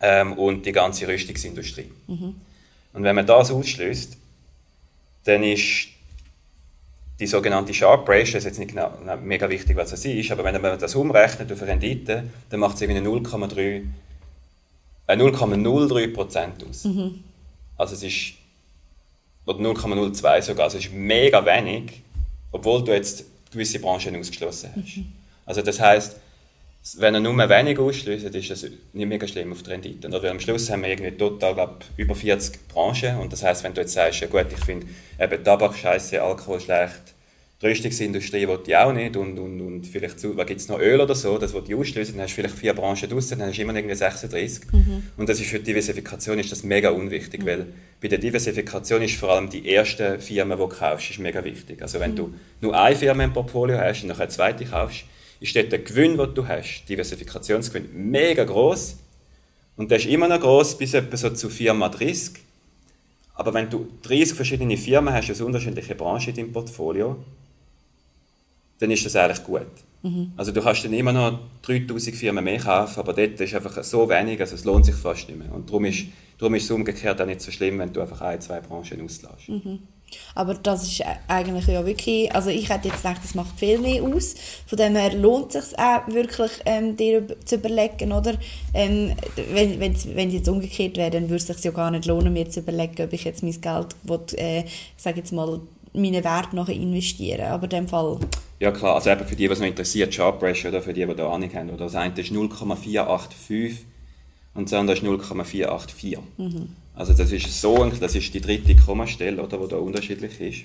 ähm, 0.00 0.34
und 0.34 0.64
die 0.64 0.72
ganze 0.72 1.08
Rüstungsindustrie. 1.08 1.90
Mhm. 2.06 2.36
Und 2.92 3.02
wenn 3.02 3.16
man 3.16 3.26
das 3.26 3.50
ausschließt, 3.50 4.16
dann 5.24 5.42
ist 5.42 5.88
die 7.20 7.26
sogenannte 7.26 7.72
Sharp 7.72 8.08
Ratio, 8.08 8.38
ist 8.38 8.44
jetzt 8.44 8.58
nicht 8.58 8.70
genau, 8.70 8.90
mega 9.22 9.48
wichtig, 9.48 9.76
was 9.76 9.90
das 9.90 10.04
ist, 10.04 10.30
aber 10.32 10.44
wenn 10.44 10.60
man 10.60 10.78
das 10.78 10.94
umrechnet 10.94 11.52
auf 11.52 11.62
Rendite, 11.62 12.24
dann 12.50 12.60
macht 12.60 12.76
es 12.76 12.82
irgendwie 12.82 13.00
0,3 13.00 13.82
äh, 15.06 15.16
0,03% 15.16 16.68
aus. 16.68 16.84
Mhm. 16.84 17.22
Also 17.76 17.94
es 17.94 18.02
ist 18.02 18.34
oder 19.44 19.58
0,02 19.58 20.42
sogar, 20.42 20.64
also 20.64 20.78
es 20.78 20.86
ist 20.86 20.92
mega 20.92 21.44
wenig, 21.44 22.02
obwohl 22.52 22.84
du 22.84 22.92
jetzt 22.92 23.24
gewisse 23.50 23.80
Branchen 23.80 24.16
ausgeschlossen 24.16 24.70
hast. 24.76 24.96
Mhm. 24.96 25.12
Also 25.44 25.62
das 25.62 25.80
heißt, 25.80 26.16
wenn 26.98 27.14
er 27.14 27.20
nur 27.20 27.36
wenig 27.36 27.78
ausschließt, 27.78 28.26
ist 28.26 28.50
das 28.50 28.62
nicht 28.92 29.08
mega 29.08 29.26
schlimm 29.28 29.52
auf 29.52 29.62
die 29.62 29.70
Rendite. 29.70 30.08
Oder 30.08 30.30
am 30.30 30.40
Schluss 30.40 30.68
haben 30.70 30.82
wir 30.82 30.90
irgendwie 30.90 31.12
total 31.12 31.54
glaub, 31.54 31.84
über 31.96 32.14
40 32.14 32.68
Branchen 32.68 33.18
und 33.18 33.32
das 33.32 33.44
heißt, 33.44 33.62
wenn 33.62 33.72
du 33.72 33.82
jetzt 33.82 33.92
sagst, 33.92 34.20
ja 34.20 34.26
gut, 34.26 34.46
ich 34.50 34.64
finde 34.64 34.86
eben 35.20 35.44
Tabak 35.44 35.76
scheiße, 35.76 36.20
Alkohol 36.20 36.60
schlecht, 36.60 37.14
die 37.62 37.66
Rüstungsindustrie 37.66 38.48
will 38.48 38.58
die 38.66 38.76
auch 38.76 38.92
nicht 38.92 39.16
und, 39.16 39.38
und, 39.38 39.60
und 39.60 39.86
vielleicht 39.86 40.18
zu, 40.18 40.34
gibt 40.34 40.60
es 40.60 40.68
noch 40.68 40.80
Öl 40.80 41.00
oder 41.00 41.14
so, 41.14 41.38
das 41.38 41.54
will 41.54 41.62
die 41.62 41.76
ausschließen, 41.76 42.16
dann 42.16 42.24
hast 42.24 42.32
du 42.32 42.34
vielleicht 42.42 42.56
vier 42.56 42.74
Branchen 42.74 43.08
draussen, 43.08 43.38
dann 43.38 43.50
hast 43.50 43.56
du 43.56 43.62
immer 43.62 43.76
irgendwie 43.76 43.94
36. 43.94 44.72
Mhm. 44.72 45.04
Und 45.16 45.28
das 45.28 45.38
ist 45.38 45.50
für 45.50 45.60
die 45.60 45.66
Diversifikation 45.66 46.40
ist 46.40 46.50
das 46.50 46.64
mega 46.64 46.90
unwichtig, 46.90 47.42
mhm. 47.42 47.46
weil 47.46 47.66
bei 48.00 48.08
der 48.08 48.18
Diversifikation 48.18 49.02
ist 49.02 49.14
vor 49.14 49.30
allem 49.30 49.48
die 49.48 49.64
erste 49.68 50.18
Firma, 50.18 50.56
die 50.56 50.62
du 50.62 50.68
kaufst, 50.68 51.10
ist 51.10 51.20
mega 51.20 51.44
wichtig. 51.44 51.80
Also 51.80 52.00
wenn 52.00 52.10
mhm. 52.12 52.16
du 52.16 52.34
nur 52.60 52.76
eine 52.76 52.96
Firma 52.96 53.22
im 53.22 53.32
Portfolio 53.32 53.78
hast 53.78 54.02
und 54.02 54.08
noch 54.08 54.18
eine 54.18 54.28
zweite 54.28 54.64
kaufst, 54.64 55.04
ist 55.42 55.56
dort 55.56 55.72
der 55.72 55.80
Gewinn, 55.80 56.16
den 56.16 56.34
du 56.34 56.46
hast, 56.46 56.84
Diversifikationsgewinn, 56.88 58.10
mega 58.10 58.44
groß 58.44 58.96
und 59.76 59.90
der 59.90 59.98
ist 59.98 60.06
immer 60.06 60.28
noch 60.28 60.40
groß 60.40 60.78
bis 60.78 60.94
etwa 60.94 61.16
so 61.16 61.30
zu 61.30 61.48
Firma 61.48 61.88
30. 61.88 62.34
Aber 63.34 63.52
wenn 63.54 63.68
du 63.68 63.88
30 64.02 64.34
verschiedene 64.34 64.76
Firmen 64.76 65.12
hast 65.12 65.30
aus 65.30 65.40
unterschiedlichen 65.40 65.96
Branchen 65.96 66.28
in 66.28 66.36
deinem 66.36 66.52
Portfolio, 66.52 67.16
dann 68.78 68.90
ist 68.90 69.04
das 69.04 69.16
eigentlich 69.16 69.42
gut. 69.42 69.66
Mhm. 70.02 70.32
Also 70.36 70.52
du 70.52 70.60
kannst 70.60 70.84
dann 70.84 70.92
immer 70.92 71.12
noch 71.12 71.38
3000 71.62 72.14
Firmen 72.14 72.44
mehr 72.44 72.58
kaufen, 72.58 73.00
aber 73.00 73.12
dort 73.12 73.40
ist 73.40 73.54
einfach 73.54 73.82
so 73.82 74.08
wenig, 74.08 74.40
also 74.40 74.54
es 74.54 74.64
lohnt 74.64 74.84
sich 74.84 74.94
fast 74.94 75.28
nicht 75.28 75.38
mehr. 75.38 75.52
Und 75.52 75.68
darum 75.68 75.84
ist, 75.86 76.04
darum 76.38 76.54
ist 76.54 76.64
es 76.64 76.70
umgekehrt 76.70 77.20
auch 77.20 77.26
nicht 77.26 77.40
so 77.40 77.50
schlimm, 77.50 77.78
wenn 77.78 77.92
du 77.92 78.00
einfach 78.00 78.20
ein, 78.20 78.40
zwei 78.40 78.60
Branchen 78.60 79.00
auslässt. 79.04 79.48
Mhm. 79.48 79.80
Aber 80.34 80.54
das 80.54 80.84
ist 80.84 81.02
eigentlich 81.28 81.66
ja 81.66 81.84
wirklich, 81.84 82.34
also 82.34 82.50
ich 82.50 82.68
hätte 82.68 82.88
jetzt 82.88 83.02
gedacht, 83.02 83.20
das 83.22 83.34
macht 83.34 83.58
viel 83.58 83.78
mehr 83.78 84.02
aus. 84.02 84.34
Von 84.66 84.78
dem 84.78 84.96
her 84.96 85.14
lohnt 85.14 85.54
es 85.54 85.70
sich 85.70 85.78
auch 85.78 86.06
wirklich, 86.08 86.50
ähm, 86.66 86.96
dir 86.96 87.26
zu 87.44 87.56
überlegen, 87.56 88.12
oder? 88.12 88.34
Ähm, 88.74 89.12
wenn, 89.52 89.80
wenn, 89.80 89.96
wenn 90.14 90.28
es 90.28 90.34
jetzt 90.34 90.48
umgekehrt 90.48 90.96
wäre, 90.96 91.10
dann 91.10 91.24
würde 91.24 91.36
es 91.36 91.46
sich 91.46 91.64
ja 91.64 91.70
gar 91.70 91.90
nicht 91.90 92.06
lohnen, 92.06 92.32
mir 92.32 92.48
zu 92.48 92.60
überlegen, 92.60 93.02
ob 93.02 93.12
ich 93.12 93.24
jetzt 93.24 93.42
mein 93.42 93.60
Geld, 93.60 93.88
will, 94.04 94.20
äh, 94.36 94.64
sage 94.96 95.18
jetzt 95.18 95.32
mal, 95.32 95.60
meinen 95.92 96.24
Wert 96.24 96.52
nachher 96.52 96.74
investieren. 96.74 97.46
Aber 97.46 97.64
in 97.64 97.70
dem 97.70 97.88
Fall... 97.88 98.18
Ja 98.60 98.70
klar, 98.70 98.94
also 98.94 99.10
eben 99.10 99.26
für 99.26 99.36
die, 99.36 99.50
was 99.50 99.58
noch 99.58 99.66
interessiert, 99.66 100.14
Sharp 100.14 100.42
Ratio, 100.42 100.70
oder 100.70 100.82
für 100.82 100.92
die, 100.92 101.04
die 101.04 101.14
da 101.14 101.30
Ahnung 101.30 101.52
haben, 101.52 101.70
oder 101.70 101.84
das 101.84 101.94
eine 101.94 102.18
ist 102.18 102.30
0,485 102.30 103.84
und 104.54 104.70
das 104.70 104.78
andere 104.78 104.96
ist 104.96 105.02
0,484. 105.02 106.18
Mhm. 106.38 106.76
Also 106.94 107.12
das 107.14 107.32
ist 107.32 107.60
so, 107.60 107.84
das 107.86 108.14
ist 108.14 108.32
die 108.34 108.40
dritte 108.40 108.76
Kommastelle, 108.76 109.42
oder, 109.42 109.58
die 109.58 109.68
da 109.68 109.76
unterschiedlich 109.76 110.40
ist. 110.40 110.62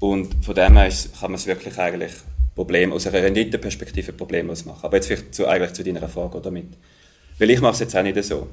Und 0.00 0.44
von 0.44 0.54
dem 0.54 0.76
her 0.76 0.92
kann 1.20 1.30
man 1.30 1.34
es 1.34 1.46
wirklich 1.46 1.78
eigentlich 1.78 2.12
Problem, 2.54 2.92
aus 2.92 3.06
einer 3.06 3.22
Renditeperspektive 3.22 4.12
problemlos 4.12 4.64
machen. 4.64 4.84
Aber 4.84 4.96
jetzt 4.96 5.06
vielleicht 5.06 5.34
zu, 5.34 5.46
eigentlich 5.46 5.72
zu 5.72 5.84
deiner 5.84 6.08
Frage 6.08 6.40
damit. 6.40 6.66
Weil 7.38 7.50
ich 7.50 7.60
mache 7.60 7.74
es 7.74 7.80
jetzt 7.80 7.96
auch 7.96 8.02
nicht 8.02 8.22
so. 8.24 8.48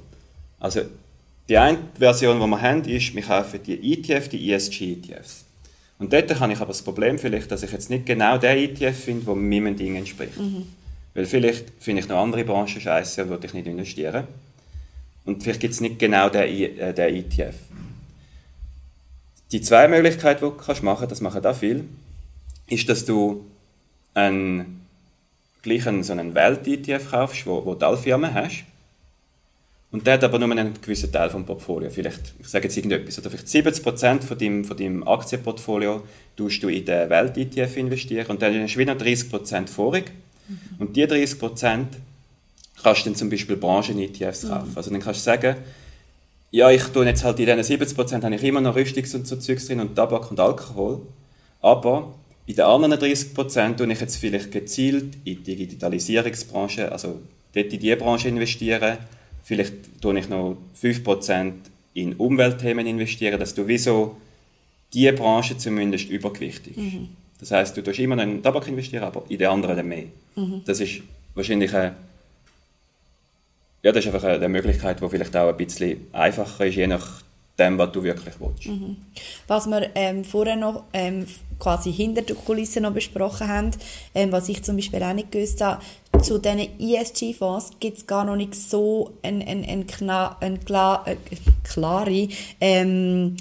Also 0.59 0.81
die 1.49 1.57
eine 1.57 1.79
Version, 1.97 2.39
die 2.39 2.47
wir 2.47 2.61
haben, 2.61 2.83
ist, 2.85 3.15
wir 3.15 3.23
kaufen 3.23 3.59
die 3.65 3.93
ETF, 3.93 4.29
die 4.29 4.51
ESG-ETFs. 4.51 5.45
Und 5.97 6.13
dort 6.13 6.39
habe 6.39 6.53
ich 6.53 6.59
aber 6.59 6.67
das 6.67 6.81
Problem 6.81 7.17
vielleicht, 7.19 7.51
dass 7.51 7.63
ich 7.63 7.71
jetzt 7.71 7.89
nicht 7.89 8.05
genau 8.05 8.37
den 8.37 8.57
ETF 8.57 8.97
finde, 8.97 9.25
der 9.25 9.35
meinem 9.35 9.75
Ding 9.75 9.95
entspricht. 9.95 10.37
Mhm. 10.39 10.67
Weil 11.13 11.25
vielleicht 11.25 11.65
finde 11.79 12.01
ich 12.01 12.07
noch 12.07 12.17
andere 12.17 12.45
Branchen 12.45 12.79
scheiße 12.79 13.23
und 13.23 13.29
würde 13.29 13.47
ich 13.47 13.53
nicht 13.53 13.67
investieren. 13.67 14.27
Und 15.25 15.43
vielleicht 15.43 15.59
gibt 15.59 15.73
es 15.73 15.81
nicht 15.81 15.99
genau 15.99 16.29
den, 16.29 16.43
äh, 16.43 16.93
den 16.93 17.15
ETF. 17.15 17.55
Die 19.51 19.61
zwei 19.61 19.87
Möglichkeiten, 19.87 20.45
die 20.45 20.51
du 20.51 20.57
kannst 20.57 20.83
machen 20.83 20.99
kannst, 20.99 21.11
das 21.11 21.21
machen 21.21 21.45
auch 21.45 21.55
viel, 21.55 21.85
ist, 22.67 22.87
dass 22.87 23.05
du 23.05 23.45
einen, 24.13 24.85
gleich 25.61 25.87
einen, 25.87 26.03
so 26.03 26.13
einen 26.13 26.35
Welt-ETF 26.35 27.11
kaufst, 27.11 27.45
wo, 27.47 27.65
wo 27.65 27.73
du 27.75 27.85
alle 27.85 27.97
Firmen 27.97 28.33
hast. 28.33 28.63
Und 29.91 30.05
der 30.05 30.15
hat 30.15 30.23
aber 30.23 30.37
nur 30.37 30.51
einen 30.51 30.79
gewissen 30.79 31.11
Teil 31.11 31.31
vom 31.31 31.45
Portfolio. 31.45 31.89
Vielleicht, 31.89 32.35
ich 32.39 32.47
sage 32.47 32.65
jetzt 32.65 32.77
irgendetwas, 32.77 33.17
oder 33.17 33.31
vielleicht 33.31 33.47
70% 33.47 34.21
von 34.21 34.37
deinem, 34.37 34.63
von 34.63 34.77
deinem 34.77 35.07
Aktienportfolio 35.07 36.03
tust 36.35 36.61
du 36.61 36.69
in 36.69 36.85
den 36.85 37.09
Welt-ETF 37.09 37.75
investieren 37.75 38.27
und 38.27 38.41
dann 38.41 38.61
hast 38.61 38.75
du 38.75 38.79
wieder 38.79 38.93
30% 38.93 39.67
vorig. 39.67 40.11
Mhm. 40.47 40.59
Und 40.77 40.95
die 40.95 41.07
30% 41.07 41.85
kannst 42.83 43.01
du 43.01 43.09
dann 43.09 43.15
zum 43.15 43.29
Beispiel 43.29 43.57
Branchen-ETFs 43.57 44.47
kaufen. 44.47 44.71
Mhm. 44.71 44.77
Also 44.77 44.91
dann 44.91 45.01
kannst 45.01 45.21
du 45.21 45.23
sagen, 45.23 45.55
ja, 46.51 46.71
ich 46.71 46.83
tue 46.83 47.05
jetzt 47.05 47.23
halt 47.23 47.39
in 47.39 47.45
diesen 47.45 47.79
70% 47.79 48.23
habe 48.23 48.35
ich 48.35 48.43
immer 48.43 48.61
noch 48.61 48.75
Rüstungs- 48.75 49.15
und 49.15 49.27
so 49.27 49.35
Zeugs 49.35 49.67
drin 49.67 49.79
und 49.79 49.95
Tabak 49.95 50.31
und 50.31 50.39
Alkohol, 50.39 51.01
aber 51.61 52.15
in 52.47 52.55
den 52.55 52.65
anderen 52.65 52.93
30% 52.93 53.75
tue 53.75 53.91
ich 53.91 54.01
jetzt 54.01 54.17
vielleicht 54.17 54.51
gezielt 54.51 55.15
in 55.23 55.43
die 55.43 55.55
Digitalisierungsbranche, 55.55 56.91
also 56.91 57.19
dort 57.53 57.71
in 57.71 57.79
diese 57.79 57.95
Branche 57.97 58.29
investieren, 58.29 58.97
vielleicht 59.43 60.01
tue 60.01 60.17
ich 60.17 60.27
noch 60.29 60.57
5% 60.81 61.51
in 61.93 62.13
Umweltthemen 62.15 62.87
investieren, 62.87 63.39
dass 63.39 63.53
du 63.53 63.67
wie 63.67 63.77
so 63.77 64.17
diese 64.91 65.13
Branche 65.13 65.55
zumindest 65.57 66.09
übergewichtig 66.09 66.75
mhm. 66.77 67.09
Das 67.39 67.51
heißt, 67.51 67.77
du 67.77 67.81
tust 67.81 67.99
immer 67.99 68.17
noch 68.17 68.23
in 68.23 68.43
Tabak 68.43 68.67
investieren, 68.67 69.03
aber 69.03 69.23
in 69.29 69.37
den 69.37 69.47
anderen 69.47 69.87
mehr. 69.87 70.05
Mhm. 70.35 70.61
Das 70.65 70.79
ist 70.81 71.01
wahrscheinlich 71.35 71.73
eine 71.73 71.95
ja, 73.81 73.91
das 73.91 74.05
ist 74.05 74.13
einfach 74.13 74.27
eine 74.27 74.49
Möglichkeit, 74.49 75.01
die 75.01 75.09
vielleicht 75.09 75.35
auch 75.35 75.49
ein 75.49 75.57
bisschen 75.57 76.07
einfacher 76.11 76.65
ist, 76.65 76.75
je 76.75 76.87
nachdem, 76.87 77.77
was 77.77 77.91
du 77.91 78.03
wirklich 78.03 78.35
willst. 78.39 78.65
Mhm. 78.67 78.97
Was 79.47 79.67
wir 79.67 79.89
ähm, 79.95 80.23
vorher 80.25 80.55
noch 80.55 80.83
ähm, 80.93 81.25
quasi 81.59 81.91
hinter 81.91 82.21
den 82.21 82.35
Kulissen 82.35 82.83
noch 82.83 82.93
besprochen 82.93 83.47
haben, 83.47 83.71
ähm, 84.15 84.31
was 84.31 84.49
ich 84.49 84.63
zum 84.63 84.75
Beispiel 84.75 85.01
auch 85.03 85.13
nicht 85.13 85.31
gewusst 85.31 85.61
habe, 85.61 85.81
zu 86.21 86.39
diesen 86.39 86.79
ESG-Fonds 86.79 87.71
gibt 87.79 87.97
es 87.97 88.07
gar 88.07 88.25
noch 88.25 88.35
nicht 88.35 88.55
so 88.55 89.13
eine 89.23 89.45
ein, 89.47 89.63
ein, 89.63 89.85
ein, 90.41 90.59
äh, 91.05 91.15
klare 91.63 92.27
ähm, 92.59 93.37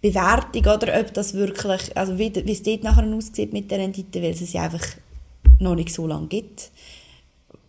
Bewertung, 0.00 0.72
oder 0.72 1.00
ob 1.00 1.12
das 1.14 1.34
wirklich, 1.34 1.96
also 1.96 2.18
wie, 2.18 2.32
es 2.32 2.62
dort 2.62 2.84
nachher 2.84 3.04
aussieht 3.04 3.52
mit 3.52 3.70
der 3.70 3.78
Rendite, 3.78 4.22
weil 4.22 4.30
es 4.30 4.40
es 4.40 4.52
ja 4.52 4.62
einfach 4.62 4.86
noch 5.58 5.74
nicht 5.74 5.92
so 5.92 6.06
lange 6.06 6.28
gibt. 6.28 6.70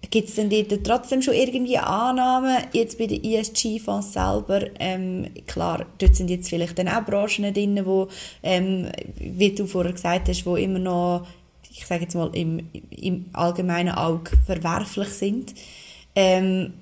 Gibt 0.09 0.29
es 0.29 0.35
denn 0.35 0.49
dort 0.49 0.85
trotzdem 0.85 1.21
schon 1.21 1.33
irgendwie 1.33 1.77
Annahmen, 1.77 2.57
jetzt 2.71 2.97
bei 2.97 3.07
den 3.07 3.23
ESG-Fonds 3.23 4.13
selber? 4.13 4.61
Ähm, 4.79 5.27
klar, 5.47 5.85
dort 5.97 6.15
sind 6.15 6.29
jetzt 6.29 6.49
vielleicht 6.49 6.77
dann 6.77 6.87
auch 6.87 7.03
Branchen 7.03 7.53
drin, 7.53 7.81
wo, 7.83 8.07
ähm, 8.41 8.89
wie 9.17 9.53
du 9.53 9.65
vorher 9.65 9.91
gesagt 9.91 10.29
hast, 10.29 10.45
wo 10.45 10.55
immer 10.55 10.79
noch, 10.79 11.27
ich 11.69 11.85
sage 11.85 12.03
jetzt 12.03 12.15
mal, 12.15 12.29
im, 12.35 12.69
im 12.89 13.25
allgemeinen 13.33 13.95
Auge 13.95 14.31
verwerflich 14.45 15.09
sind. 15.09 15.53
Ähm, 16.15 16.73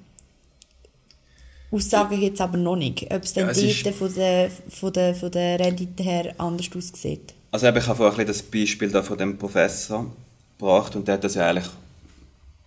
Aussagen 1.71 2.19
gibt 2.19 2.35
es 2.35 2.41
aber 2.41 2.57
noch 2.57 2.75
nicht, 2.75 3.11
ob 3.11 3.23
es 3.23 3.33
dann 3.33 3.47
ja, 3.47 3.53
dort 3.53 3.95
von 3.95 4.13
der, 4.13 4.51
von, 4.69 4.93
der, 4.93 5.15
von 5.15 5.31
der 5.31 5.59
Rendite 5.59 6.03
her 6.03 6.33
anders 6.37 6.69
aussieht. 6.75 7.33
Also 7.51 7.67
ich 7.67 7.87
habe 7.87 7.95
vorhin 7.95 8.27
das 8.27 8.43
Beispiel 8.43 8.91
da 8.91 9.01
von 9.01 9.17
dem 9.17 9.37
Professor 9.37 10.11
gebracht 10.57 10.95
und 10.95 11.07
der 11.07 11.15
hat 11.15 11.23
das 11.23 11.35
ja 11.35 11.47
eigentlich 11.49 11.69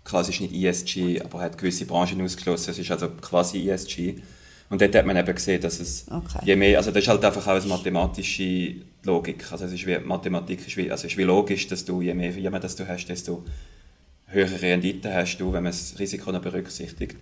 quasi 0.09 0.31
ist 0.31 0.41
nicht 0.41 0.55
ESG, 0.55 1.21
aber 1.23 1.41
hat 1.41 1.59
gewisse 1.59 1.85
Branchen 1.85 2.21
ausgeschlossen. 2.23 2.71
Es 2.71 2.79
ist 2.79 2.91
also 2.91 3.09
quasi 3.21 3.69
ESG. 3.69 4.15
Und 4.71 4.81
dort 4.81 4.95
hat 4.95 5.07
man 5.07 5.17
eben 5.17 5.35
gesehen, 5.35 5.61
dass 5.61 5.81
es 5.81 6.07
okay. 6.11 6.41
je 6.45 6.57
mehr, 6.57 6.79
also 6.79 6.91
das 6.91 7.03
ist 7.03 7.09
halt 7.09 7.25
einfach 7.25 7.47
auch 7.47 7.61
eine 7.61 7.67
mathematische 7.67 8.77
Logik. 9.05 9.50
Also 9.50 9.65
es 9.67 9.73
ist 9.73 9.87
wie, 9.87 9.99
Mathematik 9.99 10.67
ist 10.67 10.77
wie, 10.77 10.91
also 10.91 11.07
es 11.07 11.12
ist 11.12 11.19
wie 11.19 11.23
logisch, 11.23 11.67
dass 11.69 11.85
du, 11.85 12.03
je 12.03 12.15
mehr 12.15 12.33
Firmen 12.33 12.61
das 12.61 12.77
du 12.77 12.87
hast, 12.87 13.07
desto 13.07 13.45
höhere 14.27 14.61
Rendite 14.61 15.12
hast 15.15 15.38
du, 15.38 15.53
wenn 15.53 15.62
man 15.62 15.73
das 15.73 15.99
Risiko 15.99 16.33
noch 16.33 16.43
berücksichtigt. 16.43 17.17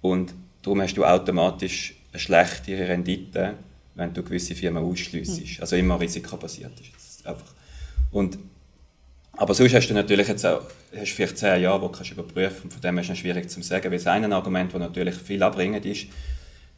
Und 0.00 0.34
darum 0.62 0.80
hast 0.80 0.94
du 0.94 1.04
automatisch 1.04 1.94
eine 2.12 2.20
schlechtere 2.20 2.88
Rendite, 2.88 3.54
wenn 3.94 4.12
du 4.12 4.22
gewisse 4.22 4.54
Firmen 4.54 4.82
ausschliessest. 4.82 5.58
Mhm. 5.58 5.60
Also 5.60 5.76
immer 5.76 6.00
risikobasiert 6.00 6.72
ist. 6.80 7.26
Einfach. 7.26 7.54
Und 8.10 8.38
aber 9.38 9.54
sonst 9.54 9.72
hast 9.72 9.88
du 9.88 9.94
natürlich 9.94 10.26
jetzt 10.26 10.44
auch, 10.44 10.62
hast 10.96 11.12
vielleicht 11.12 11.38
zehn 11.38 11.62
Jahre, 11.62 11.80
wo 11.80 11.86
du 11.86 11.92
kannst 11.92 12.10
überprüfen 12.10 12.64
und 12.64 12.72
von 12.72 12.82
dem 12.82 12.98
ist 12.98 13.08
es 13.08 13.18
schwierig 13.18 13.48
zu 13.48 13.62
sagen, 13.62 13.84
weil 13.84 13.98
das 13.98 14.06
eine 14.08 14.34
Argument, 14.34 14.74
das 14.74 14.80
natürlich 14.80 15.14
viel 15.14 15.40
abbringt, 15.44 15.86
ist, 15.86 16.06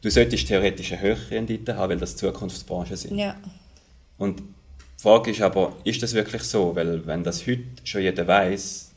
du 0.01 0.09
solltest 0.11 0.47
theoretisch 0.47 0.91
eine 0.91 1.01
höhere 1.01 1.31
Rendite 1.31 1.75
haben, 1.75 1.89
weil 1.89 1.97
das 1.97 2.15
Zukunftsbranchen 2.15 2.95
sind. 2.95 3.17
Ja. 3.17 3.35
Und 4.19 4.41
die 4.41 5.01
Frage 5.01 5.31
ist 5.31 5.41
aber, 5.41 5.75
ist 5.83 6.03
das 6.03 6.13
wirklich 6.13 6.43
so? 6.43 6.75
Weil 6.75 7.05
wenn 7.07 7.23
das 7.23 7.47
heute 7.47 7.63
schon 7.83 8.03
jeder 8.03 8.27
weiß, 8.27 8.91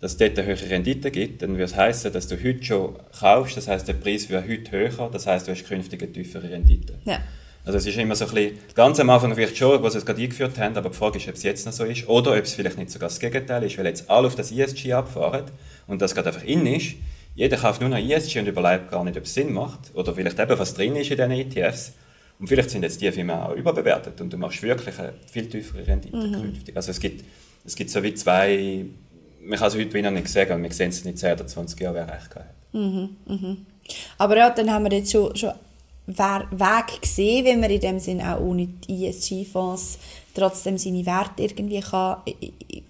dass 0.00 0.12
es 0.12 0.16
dort 0.16 0.38
eine 0.38 0.48
höhere 0.48 0.70
Rendite 0.70 1.10
gibt, 1.10 1.42
dann 1.42 1.50
würde 1.50 1.64
es 1.64 1.76
heißen, 1.76 2.14
dass 2.14 2.28
du 2.28 2.42
heute 2.42 2.64
schon 2.64 2.96
kaufst, 3.20 3.58
das 3.58 3.68
heißt 3.68 3.86
der 3.86 3.92
Preis 3.92 4.30
wird 4.30 4.48
heute 4.48 4.70
höher, 4.70 5.10
das 5.12 5.26
heißt 5.26 5.46
du 5.46 5.52
hast 5.52 5.64
künftig 5.66 6.02
eine 6.02 6.10
tiefere 6.10 6.50
Rendite. 6.50 6.98
Ja. 7.04 7.20
Also 7.64 7.78
es 7.78 7.86
ist 7.86 7.96
immer 7.96 8.16
so 8.16 8.26
ein 8.26 8.34
bisschen, 8.34 8.58
ganz 8.74 8.98
am 8.98 9.10
Anfang 9.10 9.34
vielleicht 9.34 9.56
schon, 9.56 9.82
wo 9.82 9.88
sie 9.88 9.98
es 9.98 10.04
gerade 10.04 10.20
eingeführt 10.20 10.58
haben, 10.58 10.76
aber 10.76 10.90
die 10.90 10.96
Frage 10.96 11.18
ist, 11.18 11.28
ob 11.28 11.34
es 11.34 11.44
jetzt 11.44 11.64
noch 11.64 11.72
so 11.72 11.84
ist 11.84 12.08
oder 12.08 12.32
ob 12.32 12.42
es 12.42 12.54
vielleicht 12.54 12.76
nicht 12.76 12.90
sogar 12.90 13.08
das 13.08 13.20
Gegenteil 13.20 13.62
ist, 13.62 13.78
weil 13.78 13.86
jetzt 13.86 14.10
alle 14.10 14.26
auf 14.26 14.34
das 14.34 14.50
ESG 14.50 14.92
abfahren 14.92 15.44
und 15.86 16.02
das 16.02 16.14
gerade 16.14 16.28
einfach 16.28 16.44
in 16.44 16.66
ist. 16.66 16.96
Jeder 17.34 17.56
kauft 17.56 17.80
nur 17.80 17.88
noch 17.88 17.98
ESG 17.98 18.40
und 18.40 18.46
überlegt 18.46 18.90
gar 18.90 19.04
nicht, 19.04 19.16
ob 19.16 19.24
es 19.24 19.34
Sinn 19.34 19.52
macht 19.52 19.94
oder 19.94 20.12
vielleicht 20.12 20.38
eben, 20.38 20.58
was 20.58 20.74
drin 20.74 20.96
ist 20.96 21.10
in 21.10 21.16
diesen 21.16 21.30
ETFs. 21.30 21.92
Und 22.38 22.48
vielleicht 22.48 22.70
sind 22.70 22.82
jetzt 22.82 23.00
die 23.00 23.10
Firmen 23.12 23.36
auch 23.36 23.54
überbewertet 23.54 24.20
und 24.20 24.32
du 24.32 24.36
machst 24.36 24.62
wirklich 24.62 24.98
eine 24.98 25.12
viel 25.30 25.48
tiefere 25.48 25.86
Rendite 25.86 26.16
mhm. 26.16 26.32
künftig. 26.32 26.76
Also 26.76 26.90
es 26.90 26.98
gibt, 26.98 27.24
es 27.64 27.76
gibt 27.76 27.90
so 27.90 28.02
wie 28.02 28.14
zwei, 28.14 28.84
man 29.40 29.58
kann 29.58 29.68
es 29.68 29.76
heute 29.76 29.94
wieder 29.94 30.10
nicht 30.10 30.28
sagen, 30.28 30.54
und 30.54 30.62
wir 30.64 30.72
sehen 30.72 30.90
es 30.90 31.04
nicht 31.04 31.18
10 31.18 31.34
oder 31.34 31.46
20 31.46 31.80
Jahre, 31.80 31.94
wer 31.94 32.08
recht 32.08 32.30
gehabt 32.30 32.48
hat. 32.48 32.74
Mhm, 32.74 33.16
mhm. 33.26 33.66
Aber 34.18 34.36
ja, 34.36 34.50
dann 34.50 34.70
haben 34.72 34.84
wir 34.84 34.98
jetzt 34.98 35.12
schon, 35.12 35.34
schon 35.36 35.52
Weg 36.06 37.00
gesehen, 37.00 37.44
wenn 37.44 37.60
man 37.60 37.70
in 37.70 37.80
dem 37.80 37.98
Sinn 37.98 38.20
auch 38.20 38.40
ohne 38.40 38.66
die 38.66 39.06
ESG-Fonds 39.06 39.98
trotzdem 40.34 40.78
seine 40.78 41.06
Werte 41.06 41.42
irgendwie 41.42 41.80
kann 41.80 42.18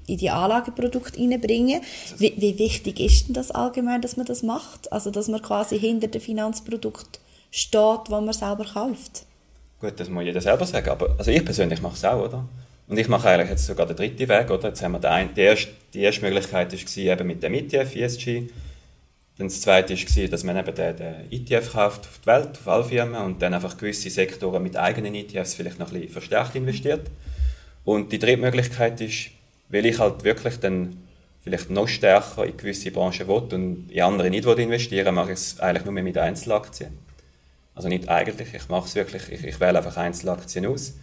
in 0.06 0.16
die 0.18 0.30
Anlageprodukte 0.30 1.18
reinbringen 1.18 1.82
wie, 2.18 2.34
wie 2.36 2.58
wichtig 2.58 3.00
ist 3.00 3.28
denn 3.28 3.34
das 3.34 3.50
allgemein, 3.50 4.00
dass 4.00 4.16
man 4.16 4.26
das 4.26 4.42
macht? 4.42 4.92
Also, 4.92 5.10
dass 5.10 5.28
man 5.28 5.42
quasi 5.42 5.78
hinter 5.78 6.08
dem 6.08 6.20
Finanzprodukt 6.20 7.20
steht, 7.50 8.00
das 8.08 8.08
man 8.08 8.32
selber 8.32 8.64
kauft? 8.64 9.26
Gut, 9.80 9.98
das 9.98 10.08
muss 10.08 10.24
jeder 10.24 10.40
selber 10.40 10.64
sagen, 10.64 10.88
aber 10.90 11.14
also 11.18 11.30
ich 11.30 11.44
persönlich 11.44 11.82
mache 11.82 11.94
es 11.94 12.04
auch, 12.04 12.24
oder? 12.24 12.48
Und 12.88 12.98
ich 12.98 13.08
mache 13.08 13.28
eigentlich 13.28 13.50
jetzt 13.50 13.66
sogar 13.66 13.86
den 13.86 13.96
dritten 13.96 14.28
Weg, 14.28 14.50
oder? 14.50 14.68
Jetzt 14.68 14.82
haben 14.82 14.92
wir 14.92 15.00
den 15.00 15.10
einen, 15.10 15.34
die, 15.34 15.40
erste, 15.40 15.70
die 15.92 16.00
erste 16.00 16.22
Möglichkeit 16.22 16.72
war 16.72 16.96
eben 16.96 17.26
mit 17.26 17.42
dem 17.42 17.54
ETF 17.54 17.96
ESG, 17.96 18.48
dann 19.38 19.48
das 19.48 19.60
Zweite 19.60 19.94
war, 19.94 20.28
dass 20.28 20.44
man 20.44 20.56
eben 20.56 20.74
den, 20.74 20.96
den 20.96 21.32
ETF 21.32 21.72
kauft 21.72 22.00
auf 22.00 22.20
die 22.22 22.26
Welt, 22.26 22.50
auf 22.52 22.68
alle 22.68 22.84
Firmen 22.84 23.22
und 23.22 23.40
dann 23.40 23.54
einfach 23.54 23.76
gewisse 23.76 24.10
Sektoren 24.10 24.62
mit 24.62 24.76
eigenen 24.76 25.14
ETFs 25.14 25.54
vielleicht 25.54 25.78
noch 25.78 25.88
ein 25.88 25.94
bisschen 25.94 26.12
verstärkt 26.12 26.54
investiert. 26.54 27.10
Und 27.84 28.12
die 28.12 28.18
dritte 28.18 28.36
Möglichkeit 28.36 29.00
ist, 29.00 29.30
weil 29.68 29.86
ich 29.86 29.98
halt 29.98 30.22
wirklich 30.22 30.58
dann 30.58 30.98
vielleicht 31.40 31.70
noch 31.70 31.88
stärker 31.88 32.44
in 32.44 32.56
gewisse 32.56 32.90
Branchen 32.90 33.26
will 33.26 33.42
und 33.52 33.90
in 33.90 34.02
andere 34.02 34.30
nicht 34.30 34.44
will 34.44 34.58
investieren, 34.58 35.14
mache 35.14 35.32
ich 35.32 35.38
es 35.38 35.60
eigentlich 35.60 35.84
nur 35.84 35.94
mehr 35.94 36.04
mit 36.04 36.18
Einzelaktien. 36.18 36.98
Also 37.74 37.88
nicht 37.88 38.08
eigentlich, 38.08 38.54
ich 38.54 38.68
mache 38.68 38.86
es 38.86 38.94
wirklich, 38.94 39.28
ich, 39.30 39.44
ich 39.44 39.60
wähle 39.60 39.78
einfach 39.78 39.96
Einzelaktien 39.96 40.66
aus 40.66 40.94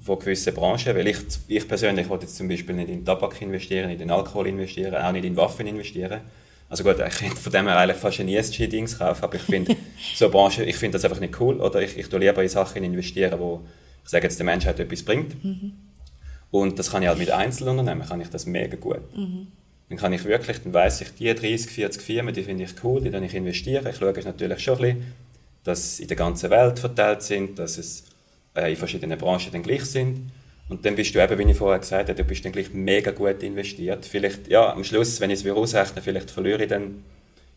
von 0.00 0.18
gewissen 0.18 0.54
Branchen, 0.54 0.94
weil 0.94 1.06
ich, 1.08 1.18
ich 1.48 1.66
persönlich 1.66 2.08
wollte 2.08 2.26
jetzt 2.26 2.36
zum 2.36 2.48
Beispiel 2.48 2.74
nicht 2.74 2.90
in 2.90 3.04
Tabak 3.04 3.40
investieren, 3.40 3.88
nicht 3.88 4.02
in 4.02 4.10
Alkohol 4.10 4.46
investieren, 4.46 4.94
auch 4.94 5.12
nicht 5.12 5.24
in 5.24 5.36
Waffen 5.36 5.66
investieren. 5.66 6.20
Also 6.68 6.82
gut, 6.82 6.96
ich 6.98 7.18
könnte 7.18 7.36
von 7.36 7.52
dem 7.52 7.66
her 7.66 7.78
eigentlich 7.78 7.96
fast 7.96 8.18
ein 8.20 8.28
ESG-Dings 8.28 8.98
kaufen, 8.98 9.22
aber 9.22 9.36
ich 9.36 9.42
finde 9.42 9.76
so 10.16 10.28
Branche, 10.28 10.64
ich 10.64 10.76
finde 10.76 10.96
das 10.96 11.04
einfach 11.04 11.20
nicht 11.20 11.40
cool, 11.40 11.60
oder 11.60 11.80
ich, 11.80 11.96
ich 11.96 12.08
tue 12.08 12.18
lieber 12.18 12.42
in 12.42 12.48
Sachen 12.48 12.82
investieren, 12.82 13.38
wo 13.38 13.62
ich 14.04 14.10
sage 14.10 14.24
jetzt 14.24 14.38
der 14.38 14.46
Menschheit 14.46 14.78
etwas 14.78 15.02
bringt. 15.02 15.42
Mhm. 15.44 15.72
Und 16.50 16.78
das 16.78 16.90
kann 16.90 17.02
ich 17.02 17.08
halt 17.08 17.18
mit 17.18 17.30
Einzelunternehmen, 17.30 18.06
kann 18.06 18.20
ich 18.20 18.28
das 18.28 18.46
mega 18.46 18.76
gut. 18.76 19.16
Mhm. 19.16 19.48
Dann 19.88 19.98
kann 19.98 20.12
ich 20.12 20.24
wirklich, 20.24 20.62
dann 20.62 20.72
weiss 20.72 21.00
ich, 21.00 21.14
die 21.14 21.32
30, 21.32 21.70
40 21.70 22.02
Firmen, 22.02 22.34
die 22.34 22.42
finde 22.42 22.64
ich 22.64 22.70
cool, 22.82 23.00
die 23.00 23.10
dann 23.10 23.22
ich 23.22 23.34
investiere. 23.34 23.90
Ich 23.90 23.96
schaue 23.96 24.12
natürlich 24.12 24.60
schon 24.60 24.78
ein 24.78 24.80
bisschen, 24.80 25.14
dass 25.64 25.96
sie 25.96 26.02
in 26.02 26.08
der 26.08 26.16
ganzen 26.16 26.50
Welt 26.50 26.78
verteilt 26.78 27.22
sind, 27.22 27.58
dass 27.58 27.78
es 27.78 28.04
äh, 28.54 28.70
in 28.70 28.76
verschiedenen 28.76 29.18
Branchen 29.18 29.52
dann 29.52 29.62
gleich 29.62 29.84
sind. 29.84 30.30
Und 30.68 30.84
dann 30.84 30.96
bist 30.96 31.14
du 31.14 31.22
eben, 31.22 31.38
wie 31.38 31.50
ich 31.50 31.56
vorher 31.56 31.78
gesagt 31.78 32.08
habe, 32.08 32.14
du 32.14 32.24
bist 32.24 32.44
dann 32.44 32.52
gleich 32.52 32.72
mega 32.72 33.12
gut 33.12 33.42
investiert. 33.42 34.04
Vielleicht, 34.04 34.48
ja, 34.48 34.72
am 34.72 34.82
Schluss, 34.82 35.20
wenn 35.20 35.30
ich 35.30 35.40
es 35.40 35.44
wieder 35.44 35.56
ausrechne, 35.56 36.02
vielleicht 36.02 36.30
verliere 36.30 36.64
ich 36.64 36.68
dann, 36.68 37.04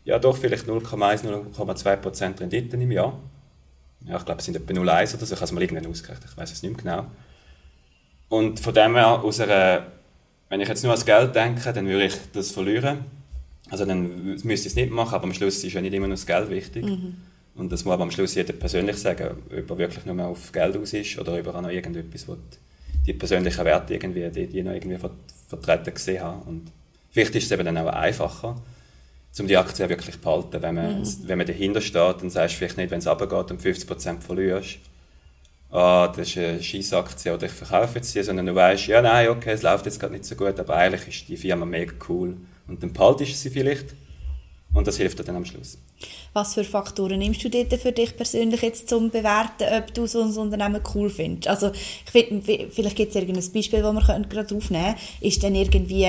ja 0.04 0.18
doch, 0.18 0.36
vielleicht 0.36 0.66
0,1, 0.66 1.24
0,2% 1.24 2.40
Renditen 2.40 2.80
im 2.80 2.92
Jahr. 2.92 3.18
Ja, 4.06 4.16
ich 4.16 4.24
glaube, 4.24 4.38
es 4.38 4.44
sind 4.44 4.56
etwa 4.56 4.72
0,1 4.72 5.16
oder 5.16 5.26
so, 5.26 5.34
ich 5.34 5.40
habe 5.40 5.44
es 5.44 5.52
mal 5.52 5.60
irgendwann 5.60 5.86
ausgerechnet, 5.86 6.28
ich 6.30 6.36
weiß 6.36 6.52
es 6.52 6.62
nicht 6.62 6.84
mehr 6.84 6.94
genau. 6.96 7.10
Und 8.28 8.60
von 8.60 8.72
dem 8.72 8.94
her, 8.94 9.22
aus 9.22 9.40
einer, 9.40 9.86
wenn 10.48 10.60
ich 10.60 10.68
jetzt 10.68 10.84
nur 10.84 10.92
ans 10.92 11.04
Geld 11.04 11.34
denke, 11.34 11.72
dann 11.72 11.86
würde 11.86 12.06
ich 12.06 12.14
das 12.32 12.52
verlieren. 12.52 13.04
Also 13.70 13.84
dann 13.84 14.24
müsste 14.24 14.50
ich 14.50 14.66
es 14.66 14.74
nicht 14.76 14.90
machen, 14.90 15.14
aber 15.14 15.24
am 15.24 15.34
Schluss 15.34 15.62
ist 15.62 15.72
ja 15.72 15.80
nicht 15.80 15.92
immer 15.92 16.06
nur 16.06 16.16
das 16.16 16.26
Geld 16.26 16.48
wichtig. 16.48 16.84
Mhm. 16.84 17.16
Und 17.56 17.70
das 17.72 17.84
muss 17.84 17.92
aber 17.92 18.04
am 18.04 18.10
Schluss 18.10 18.36
jeder 18.36 18.52
persönlich 18.52 18.96
sagen, 18.96 19.36
ob 19.46 19.70
er 19.70 19.78
wirklich 19.78 20.06
nur 20.06 20.14
mehr 20.14 20.26
auf 20.26 20.52
Geld 20.52 20.76
aus 20.76 20.92
ist 20.92 21.18
oder 21.18 21.38
ob 21.38 21.46
er 21.46 21.54
auch 21.56 21.60
noch 21.60 21.70
irgendetwas 21.70 22.26
will, 22.26 22.38
die 23.06 23.12
persönlichen 23.12 23.64
Werte 23.64 23.94
irgendwie, 23.94 24.28
die, 24.30 24.46
die 24.46 24.62
noch 24.62 24.72
irgendwie 24.72 24.98
vertreten 25.48 25.94
gesehen 25.94 26.22
haben. 26.22 26.42
Und 26.42 26.72
vielleicht 27.10 27.34
ist 27.34 27.44
es 27.44 27.52
eben 27.52 27.64
dann 27.64 27.78
auch 27.78 27.92
einfacher, 27.92 28.60
um 29.38 29.46
die 29.46 29.56
Aktie 29.56 29.88
wirklich 29.88 30.16
zu 30.16 30.20
behalten. 30.20 30.62
Wenn 30.62 30.74
man, 30.74 31.00
mhm. 31.00 31.16
wenn 31.24 31.38
man 31.38 31.46
dahinter 31.46 31.80
steht, 31.80 32.22
dann 32.22 32.30
sagst 32.30 32.54
du 32.54 32.58
vielleicht 32.58 32.76
nicht, 32.76 32.90
wenn 32.90 32.98
es 32.98 33.06
runtergeht 33.06 33.50
und 33.50 33.62
50% 33.62 34.20
verlierst, 34.20 34.78
ah, 35.70 36.08
das 36.08 36.28
ist 36.28 36.38
eine 36.38 36.62
Scheissaktie 36.62 37.30
oder 37.30 37.46
ich 37.46 37.52
verkaufe 37.52 37.96
jetzt 37.96 38.14
die, 38.14 38.22
sondern 38.22 38.46
du 38.46 38.54
weißt, 38.54 38.86
ja, 38.88 39.00
nein, 39.00 39.28
okay, 39.28 39.52
es 39.52 39.62
läuft 39.62 39.86
jetzt 39.86 40.00
gerade 40.00 40.12
nicht 40.12 40.24
so 40.24 40.34
gut, 40.34 40.58
aber 40.58 40.76
eigentlich 40.76 41.08
ist 41.08 41.28
die 41.28 41.36
Firma 41.36 41.64
mega 41.64 41.92
cool. 42.08 42.36
Und 42.66 42.82
dann 42.82 42.92
behaltest 42.92 43.32
du 43.32 43.36
sie 43.36 43.50
vielleicht 43.50 43.94
und 44.72 44.86
das 44.86 44.96
hilft 44.96 45.18
dir 45.18 45.24
dann 45.24 45.36
am 45.36 45.44
Schluss. 45.44 45.78
Was 46.32 46.54
für 46.54 46.64
Faktoren 46.64 47.18
nimmst 47.18 47.42
du 47.44 47.50
dort 47.50 47.72
für 47.74 47.92
dich 47.92 48.16
persönlich 48.16 48.62
jetzt 48.62 48.88
zum 48.88 49.10
Bewerten, 49.10 49.64
ob 49.76 49.92
du 49.94 50.06
so 50.06 50.22
ein 50.22 50.36
Unternehmen 50.36 50.80
cool 50.94 51.10
findest? 51.10 51.48
Also 51.48 51.72
ich 51.72 52.10
find, 52.10 52.44
vielleicht 52.44 52.96
gibt 52.96 53.10
es 53.10 53.16
irgendein 53.16 53.52
Beispiel, 53.52 53.82
das 53.82 53.94
wir 53.94 54.24
gerade 54.28 54.56
aufnehmen 54.56 54.84
können. 54.84 54.94
Ist 55.20 55.42
dann 55.42 55.54
irgendwie, 55.54 56.06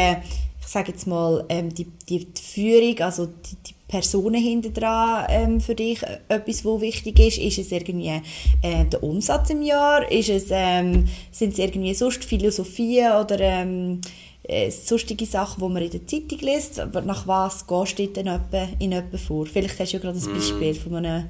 ich 0.61 0.67
sage 0.67 0.91
jetzt 0.91 1.07
mal, 1.07 1.43
ähm, 1.49 1.73
die, 1.73 1.85
die, 2.07 2.25
die, 2.25 2.41
Führung, 2.41 2.99
also 2.99 3.25
die, 3.25 3.55
die 3.67 3.73
Personen 3.87 4.41
hinter 4.41 4.69
dran 4.69 5.25
ähm, 5.29 5.61
für 5.61 5.75
dich 5.75 6.01
etwas, 6.29 6.63
was 6.63 6.81
wichtig 6.81 7.19
ist? 7.19 7.37
Ist 7.37 7.57
es 7.57 7.71
irgendwie 7.71 8.21
äh, 8.61 8.85
der 8.85 9.03
Umsatz 9.03 9.49
im 9.49 9.61
Jahr? 9.61 10.09
Ist 10.09 10.29
es, 10.29 10.45
ähm, 10.49 11.07
sind 11.31 11.53
es 11.53 11.59
irgendwie 11.59 11.93
sonst 11.93 12.23
Philosophien 12.23 13.11
oder 13.11 13.39
ähm, 13.39 14.01
äh, 14.43 14.71
sonstige 14.71 15.25
Sachen, 15.25 15.61
die 15.61 15.73
man 15.73 15.83
in 15.83 15.91
der 15.91 16.07
Zeitung 16.07 16.39
liest, 16.39 16.79
aber 16.79 17.01
nach 17.01 17.27
was 17.27 17.67
gehst 17.67 17.99
du 17.99 18.07
denn 18.07 18.39
in 18.79 18.91
etwa 18.91 19.17
vor? 19.17 19.45
Vielleicht 19.45 19.79
hast 19.79 19.93
du 19.93 19.97
ja 19.97 20.01
gerade 20.01 20.17
ein 20.17 20.31
mm. 20.31 20.33
Beispiel 20.33 20.75
von 20.75 20.95
einem... 20.95 21.29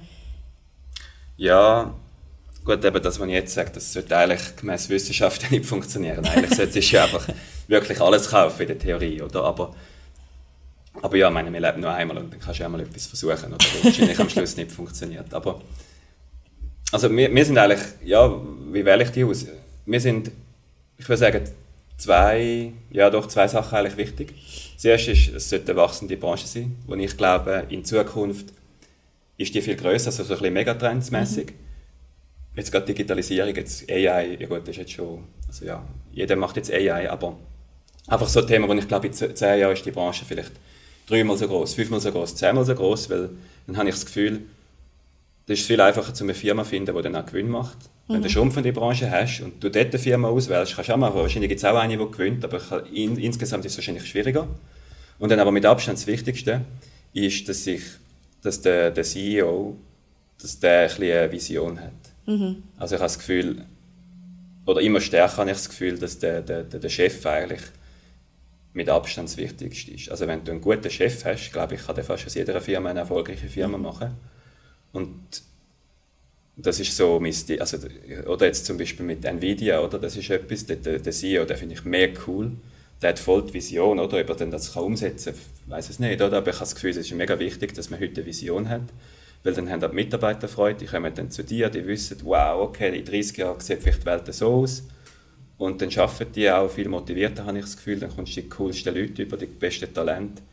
Ja, 1.35 1.93
gut, 2.63 2.85
eben 2.85 3.01
das, 3.01 3.19
was 3.19 3.27
ich 3.27 3.33
jetzt 3.33 3.53
sage, 3.53 3.71
das 3.73 3.91
sollte 3.91 4.15
eigentlich 4.15 4.55
gemäß 4.55 4.87
Wissenschaft 4.89 5.51
nicht 5.51 5.65
funktionieren. 5.65 6.25
Eigentlich 6.25 6.55
sollte 6.55 6.79
du 6.79 6.85
ja 6.85 7.03
einfach 7.03 7.27
wirklich 7.67 7.99
alles 7.99 8.29
kaufen 8.29 8.61
in 8.61 8.67
der 8.67 8.79
Theorie, 8.79 9.21
oder? 9.21 9.43
Aber, 9.43 9.75
aber 11.01 11.17
ja, 11.17 11.27
ich 11.27 11.33
meine, 11.33 11.51
wir 11.51 11.59
leben 11.59 11.81
nur 11.81 11.91
einmal 11.91 12.17
und 12.17 12.31
dann 12.31 12.39
kannst 12.39 12.59
du 12.59 12.63
ja 12.63 12.69
mal 12.69 12.79
etwas 12.79 13.07
versuchen, 13.07 13.53
oder? 13.53 13.65
wahrscheinlich 13.83 14.19
am 14.19 14.29
Schluss 14.29 14.55
nicht 14.55 14.71
funktioniert. 14.71 15.33
Aber, 15.33 15.61
also 16.93 17.11
wir, 17.11 17.33
wir 17.33 17.45
sind 17.45 17.57
eigentlich, 17.57 17.81
ja, 18.05 18.33
wie 18.71 18.85
wähle 18.85 19.03
ich 19.03 19.09
die 19.09 19.25
aus? 19.25 19.45
Wir 19.85 19.99
sind, 19.99 20.31
ich 20.97 21.09
würde 21.09 21.17
sagen, 21.17 21.43
zwei, 22.01 22.73
ja 22.89 23.09
doch, 23.09 23.27
zwei 23.27 23.47
Sachen 23.47 23.77
eigentlich 23.77 23.97
wichtig. 23.97 24.33
Das 24.75 24.85
erste 24.85 25.11
ist, 25.11 25.33
es 25.33 25.49
sollte 25.49 25.71
eine 25.71 25.81
wachsende 25.81 26.17
Branche 26.17 26.47
sein, 26.47 26.75
wo 26.87 26.95
ich 26.95 27.15
glaube, 27.15 27.67
in 27.69 27.85
Zukunft 27.85 28.47
ist 29.37 29.53
die 29.53 29.61
viel 29.61 29.75
größer, 29.75 30.07
also 30.07 30.23
so 30.23 30.33
ein 30.33 30.39
bisschen 30.39 30.53
megatrendsmäßig. 30.53 31.47
Mhm. 31.47 32.55
Jetzt 32.55 32.71
gerade 32.71 32.85
Digitalisierung, 32.87 33.55
jetzt 33.55 33.89
AI, 33.89 34.37
ja 34.39 34.47
gut, 34.47 34.61
das 34.61 34.69
ist 34.69 34.77
jetzt 34.77 34.91
schon, 34.91 35.23
also 35.47 35.65
ja, 35.65 35.85
jeder 36.11 36.35
macht 36.35 36.57
jetzt 36.57 36.71
AI, 36.71 37.09
aber 37.09 37.37
einfach 38.07 38.27
so 38.27 38.41
ein 38.41 38.47
Thema, 38.47 38.67
wo 38.67 38.73
ich 38.73 38.87
glaube, 38.87 39.07
in 39.07 39.13
zehn 39.13 39.59
Jahren 39.59 39.73
ist 39.73 39.85
die 39.85 39.91
Branche 39.91 40.25
vielleicht 40.25 40.51
dreimal 41.07 41.37
so 41.37 41.47
groß, 41.47 41.75
fünfmal 41.75 41.99
so 41.99 42.11
groß, 42.11 42.35
zehnmal 42.35 42.65
so 42.65 42.73
groß, 42.73 43.09
weil 43.09 43.29
dann 43.67 43.77
habe 43.77 43.89
ich 43.89 43.95
das 43.95 44.05
Gefühl, 44.05 44.41
das 45.51 45.59
ist 45.59 45.67
viel 45.67 45.81
einfacher, 45.81 46.13
zu 46.13 46.23
eine 46.23 46.33
Firma 46.33 46.63
zu 46.63 46.69
finden, 46.69 46.95
die 46.95 47.01
dann 47.01 47.15
auch 47.15 47.25
Gewinn 47.25 47.49
macht. 47.49 47.77
Mhm. 47.77 48.13
Wenn 48.13 48.15
du 48.15 48.21
eine 48.23 48.29
schrumpfende 48.29 48.71
Branche 48.71 49.11
hast 49.11 49.41
und 49.41 49.61
du 49.61 49.69
dort 49.69 49.87
eine 49.87 49.99
Firma 49.99 50.29
auswählst, 50.29 50.75
kannst 50.75 50.89
du 50.89 50.93
auch 50.93 50.97
machen. 50.97 51.15
Wahrscheinlich 51.15 51.49
gibt 51.49 51.59
es 51.59 51.65
auch 51.65 51.75
eine, 51.75 51.97
die 51.97 52.11
gewinnt, 52.11 52.45
aber 52.45 52.85
in, 52.93 53.17
insgesamt 53.17 53.65
ist 53.65 53.73
es 53.73 53.77
wahrscheinlich 53.77 54.05
schwieriger. 54.05 54.47
Und 55.19 55.29
dann 55.29 55.39
aber 55.39 55.51
mit 55.51 55.65
Abstand 55.65 55.97
das 55.97 56.07
Wichtigste 56.07 56.61
ist, 57.13 57.49
dass, 57.49 57.67
ich, 57.67 57.83
dass 58.41 58.61
der, 58.61 58.91
der 58.91 59.03
CEO 59.03 59.77
dass 60.41 60.59
der 60.59 60.89
ein 60.89 61.03
eine 61.03 61.31
Vision 61.31 61.79
hat. 61.79 61.91
Mhm. 62.25 62.63
Also 62.77 62.95
ich 62.95 63.01
habe 63.01 63.09
das 63.09 63.19
Gefühl, 63.19 63.65
oder 64.65 64.81
immer 64.81 65.01
stärker 65.01 65.37
habe 65.37 65.51
ich 65.51 65.57
das 65.57 65.69
Gefühl, 65.69 65.99
dass 65.99 66.17
der, 66.17 66.41
der, 66.41 66.63
der 66.63 66.89
Chef 66.89 67.25
eigentlich 67.25 67.61
mit 68.73 68.89
Abstand 68.89 69.27
das 69.29 69.37
Wichtigste 69.37 69.91
ist. 69.91 70.09
Also 70.09 70.27
wenn 70.27 70.43
du 70.43 70.51
einen 70.51 70.61
guten 70.61 70.89
Chef 70.89 71.25
hast, 71.25 71.51
glaube 71.51 71.75
ich, 71.75 71.85
kann 71.85 71.95
der 71.95 72.05
fast 72.05 72.25
aus 72.25 72.35
jeder 72.35 72.59
Firma 72.61 72.89
eine 72.89 73.01
erfolgreiche 73.01 73.47
Firma 73.47 73.77
machen. 73.77 74.15
Und 74.93 75.43
das 76.55 76.79
ist 76.79 76.95
so 76.95 77.19
mein. 77.19 77.33
Also, 77.59 77.77
oder 78.27 78.45
jetzt 78.45 78.65
zum 78.65 78.77
Beispiel 78.77 79.05
mit 79.05 79.25
Nvidia, 79.25 79.81
oder? 79.81 79.99
Das 79.99 80.15
ist 80.15 80.29
etwas, 80.29 80.65
der, 80.65 80.77
der 80.77 81.11
CEO, 81.11 81.45
der 81.45 81.57
finde 81.57 81.75
ich 81.75 81.85
mega 81.85 82.19
cool. 82.27 82.51
Der 83.01 83.09
hat 83.09 83.19
voll 83.19 83.45
die 83.47 83.55
Vision, 83.55 83.99
oder? 83.99 84.19
Ob 84.21 84.29
er 84.29 84.35
denn 84.35 84.51
das 84.51 84.73
kann 84.73 84.83
umsetzen 84.83 85.33
kann, 85.33 85.71
weiß 85.71 85.89
es 85.89 85.99
nicht, 85.99 86.21
oder? 86.21 86.37
Aber 86.37 86.49
ich 86.49 86.55
habe 86.55 86.65
das 86.65 86.75
Gefühl, 86.75 86.91
es 86.91 86.97
ist 86.97 87.11
mega 87.13 87.39
wichtig, 87.39 87.73
dass 87.73 87.89
man 87.89 87.99
heute 87.99 88.21
eine 88.21 88.25
Vision 88.25 88.69
hat. 88.69 88.83
Weil 89.43 89.53
dann 89.53 89.69
haben 89.71 89.81
die 89.81 89.87
Mitarbeiter 89.87 90.47
Freude, 90.47 90.79
die 90.79 90.85
kommen 90.85 91.11
dann 91.15 91.31
zu 91.31 91.43
dir, 91.43 91.69
die 91.69 91.85
wissen, 91.87 92.17
wow, 92.23 92.61
okay, 92.61 92.95
in 92.95 93.03
30 93.03 93.37
Jahren 93.37 93.59
sieht 93.59 93.81
vielleicht 93.81 94.01
die 94.01 94.05
Welt 94.05 94.31
so 94.31 94.53
aus. 94.53 94.83
Und 95.57 95.81
dann 95.81 95.89
arbeiten 95.97 96.31
die 96.33 96.49
auch 96.49 96.69
viel 96.69 96.89
motivierter, 96.89 97.45
habe 97.45 97.57
ich 97.57 97.65
das 97.65 97.77
Gefühl. 97.77 97.99
Dann 97.99 98.15
kommst 98.15 98.35
du 98.35 98.41
die 98.41 98.49
coolsten 98.49 98.93
Leute 98.93 99.23
über, 99.23 99.37
die 99.37 99.47
besten 99.47 99.91
Talente. 99.91 100.43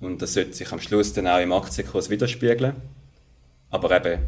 Und 0.00 0.22
das 0.22 0.34
sollte 0.34 0.52
sich 0.52 0.70
am 0.70 0.80
Schluss 0.80 1.12
dann 1.12 1.26
auch 1.26 1.40
im 1.40 1.52
Aktienkurs 1.52 2.10
widerspiegeln. 2.10 2.74
Aber 3.76 3.96
eben, 3.96 4.22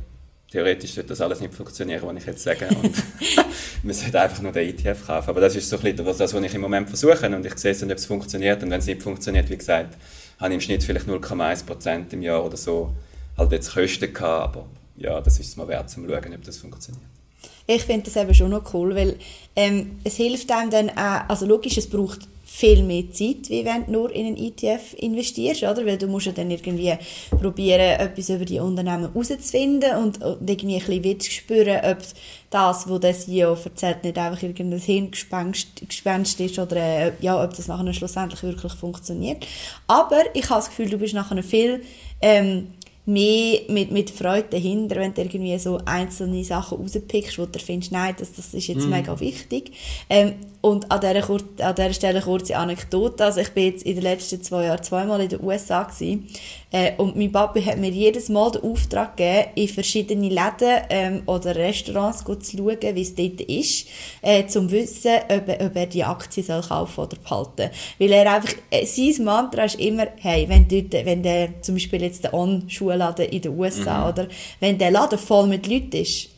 theoretisch 0.51 0.95
sollte 0.95 1.11
das 1.11 1.21
alles 1.21 1.41
nicht 1.41 1.55
funktionieren, 1.55 2.03
was 2.05 2.17
ich 2.17 2.27
jetzt 2.27 2.43
sage. 2.43 2.69
Und 2.83 2.95
man 3.83 3.95
sollte 3.95 4.21
einfach 4.21 4.43
nur 4.43 4.53
den 4.53 4.69
ETF 4.69 5.07
kaufen. 5.07 5.31
Aber 5.31 5.41
das 5.41 5.57
ist 5.57 5.69
so 5.69 5.77
ein 5.77 5.83
bisschen 5.83 6.07
das, 6.07 6.35
was 6.35 6.43
ich 6.43 6.55
im 6.55 6.61
Moment 6.61 6.89
versuche. 6.89 7.27
Und 7.27 7.45
ich 7.45 7.57
sehe 7.59 7.75
dann, 7.75 7.91
ob 7.91 7.99
es 7.99 8.07
funktioniert. 8.07 8.63
Und 8.63 8.71
wenn 8.71 8.81
es 8.81 8.87
nicht 8.87 9.03
funktioniert, 9.03 9.49
wie 9.51 9.57
gesagt, 9.57 9.97
habe 10.39 10.51
ich 10.51 10.55
im 10.55 10.61
Schnitt 10.61 10.83
vielleicht 10.83 11.07
0,1% 11.07 12.13
im 12.13 12.23
Jahr 12.23 12.45
oder 12.45 12.57
so 12.57 12.95
halt 13.37 13.53
jetzt 13.53 13.73
Kosten 13.73 14.13
gehabt. 14.13 14.57
Aber 14.57 14.67
ja, 14.97 15.21
das 15.21 15.39
ist 15.39 15.49
es 15.49 15.57
mal 15.57 15.69
wert, 15.69 15.85
um 15.97 16.07
zu 16.07 16.09
schauen, 16.09 16.35
ob 16.35 16.45
das 16.45 16.57
funktioniert. 16.59 17.05
Ich 17.67 17.85
finde 17.85 18.05
das 18.05 18.17
eben 18.17 18.35
schon 18.35 18.51
noch 18.51 18.73
cool, 18.73 18.95
weil 18.95 19.17
ähm, 19.55 19.99
es 20.03 20.17
hilft 20.17 20.51
einem 20.51 20.71
dann 20.71 20.91
auch, 20.91 21.29
also 21.29 21.45
logisch, 21.45 21.77
es 21.77 21.89
braucht 21.89 22.21
viel 22.51 22.83
mehr 22.83 23.11
Zeit, 23.11 23.51
wie 23.51 23.65
wenn 23.65 23.85
du 23.85 23.93
nur 23.93 24.11
in 24.11 24.27
einen 24.27 24.37
ETF 24.39 24.95
investierst, 24.97 25.63
oder? 25.65 25.85
Weil 25.85 25.99
du 25.99 26.07
musst 26.07 26.27
ja 26.27 26.33
dann 26.33 26.51
irgendwie 26.51 26.95
probieren, 27.31 28.01
etwas 28.01 28.31
über 28.31 28.47
die 28.47 28.59
Unternehmen 28.59 29.13
herauszufinden 29.13 29.97
und, 29.97 30.19
irgendwie 30.49 30.77
ein 30.77 31.03
bisschen 31.03 31.31
spüren, 31.31 31.79
ob 31.85 31.99
das, 32.51 32.89
was 32.89 33.01
der 33.01 33.13
CEO 33.13 33.57
erzählt, 33.63 34.03
nicht 34.03 34.17
einfach 34.17 34.43
irgendein 34.43 34.81
Hirngespenst 34.81 36.41
ist 36.41 36.59
oder 36.59 36.77
äh, 36.77 37.13
ja, 37.21 37.43
ob 37.43 37.55
das 37.55 37.69
nachher 37.69 37.93
schlussendlich 37.93 38.43
wirklich 38.43 38.73
funktioniert. 38.73 39.47
Aber 39.87 40.23
ich 40.33 40.49
habe 40.49 40.61
das 40.61 40.71
Gefühl, 40.71 40.89
du 40.89 40.97
bist 40.97 41.13
nachher 41.13 41.43
viel 41.43 41.83
ähm, 42.23 42.69
mehr 43.09 43.61
mit, 43.69 43.91
mit 43.91 44.11
Freude 44.11 44.49
dahinter, 44.51 44.97
wenn 44.97 45.15
du 45.15 45.23
irgendwie 45.23 45.59
so 45.59 45.81
einzelne 45.87 46.45
Sachen 46.45 46.79
rauspickst, 46.79 47.39
wo 47.39 47.47
du 47.47 47.59
findest, 47.59 47.91
nein, 47.91 48.15
das, 48.19 48.35
das 48.35 48.53
ist 48.53 48.67
jetzt 48.67 48.87
mm. 48.87 48.91
mega 48.91 49.19
wichtig. 49.19 49.73
Ähm, 50.11 50.35
und 50.61 50.91
an 50.91 51.01
dieser, 51.01 51.31
an 51.31 51.75
dieser 51.75 51.93
Stelle 51.95 52.17
eine 52.17 52.25
kurze 52.25 52.57
Anekdote. 52.57 53.25
Also 53.25 53.41
ich 53.41 53.51
bin 53.51 53.65
jetzt 53.65 53.85
in 53.85 53.95
den 53.95 54.03
letzten 54.03 54.43
zwei 54.43 54.67
Jahren 54.67 54.83
zweimal 54.83 55.21
in 55.23 55.31
den 55.31 55.43
USA 55.43 55.85
gewesen. 55.85 56.29
Äh, 56.71 56.93
und 56.99 57.17
mein 57.17 57.33
Papi 57.33 57.63
hat 57.63 57.79
mir 57.79 57.91
jedes 57.91 58.29
Mal 58.29 58.51
den 58.51 58.63
Auftrag 58.63 59.17
gegeben, 59.17 59.49
in 59.55 59.69
verschiedene 59.69 60.29
Läden 60.29 60.83
ähm, 60.91 61.23
oder 61.27 61.57
Restaurants 61.57 62.25
zu 62.25 62.57
schauen, 62.57 62.95
wie 62.95 63.03
es 63.03 63.15
dort 63.15 63.41
ist, 63.41 63.87
äh, 64.21 64.47
zum 64.47 64.71
wissen, 64.71 65.13
ob, 65.31 65.49
ob 65.49 65.77
er 65.77 65.87
die 65.87 66.05
Aktie 66.05 66.43
soll 66.43 66.61
kaufen 66.61 67.01
oder 67.01 67.17
behalten. 67.17 67.71
Weil 67.99 68.13
er 68.13 68.35
einfach, 68.35 68.53
äh, 68.71 68.85
sein 68.85 69.25
Mantra 69.25 69.65
ist 69.65 69.81
immer, 69.81 70.09
hey, 70.19 70.47
wenn 70.49 70.69
dort, 70.69 71.07
wenn 71.07 71.23
der, 71.23 71.63
zum 71.63 71.77
Beispiel 71.77 72.03
jetzt 72.03 72.25
der 72.25 72.35
On-Schuhladen 72.35 73.27
in 73.27 73.41
den 73.41 73.59
USA, 73.59 74.03
mhm. 74.03 74.09
oder 74.09 74.29
wenn 74.61 74.77
der 74.77 74.91
Laden 74.91 75.19
voll 75.19 75.47
mit 75.47 75.67
Leuten 75.67 75.97
ist, 75.97 76.29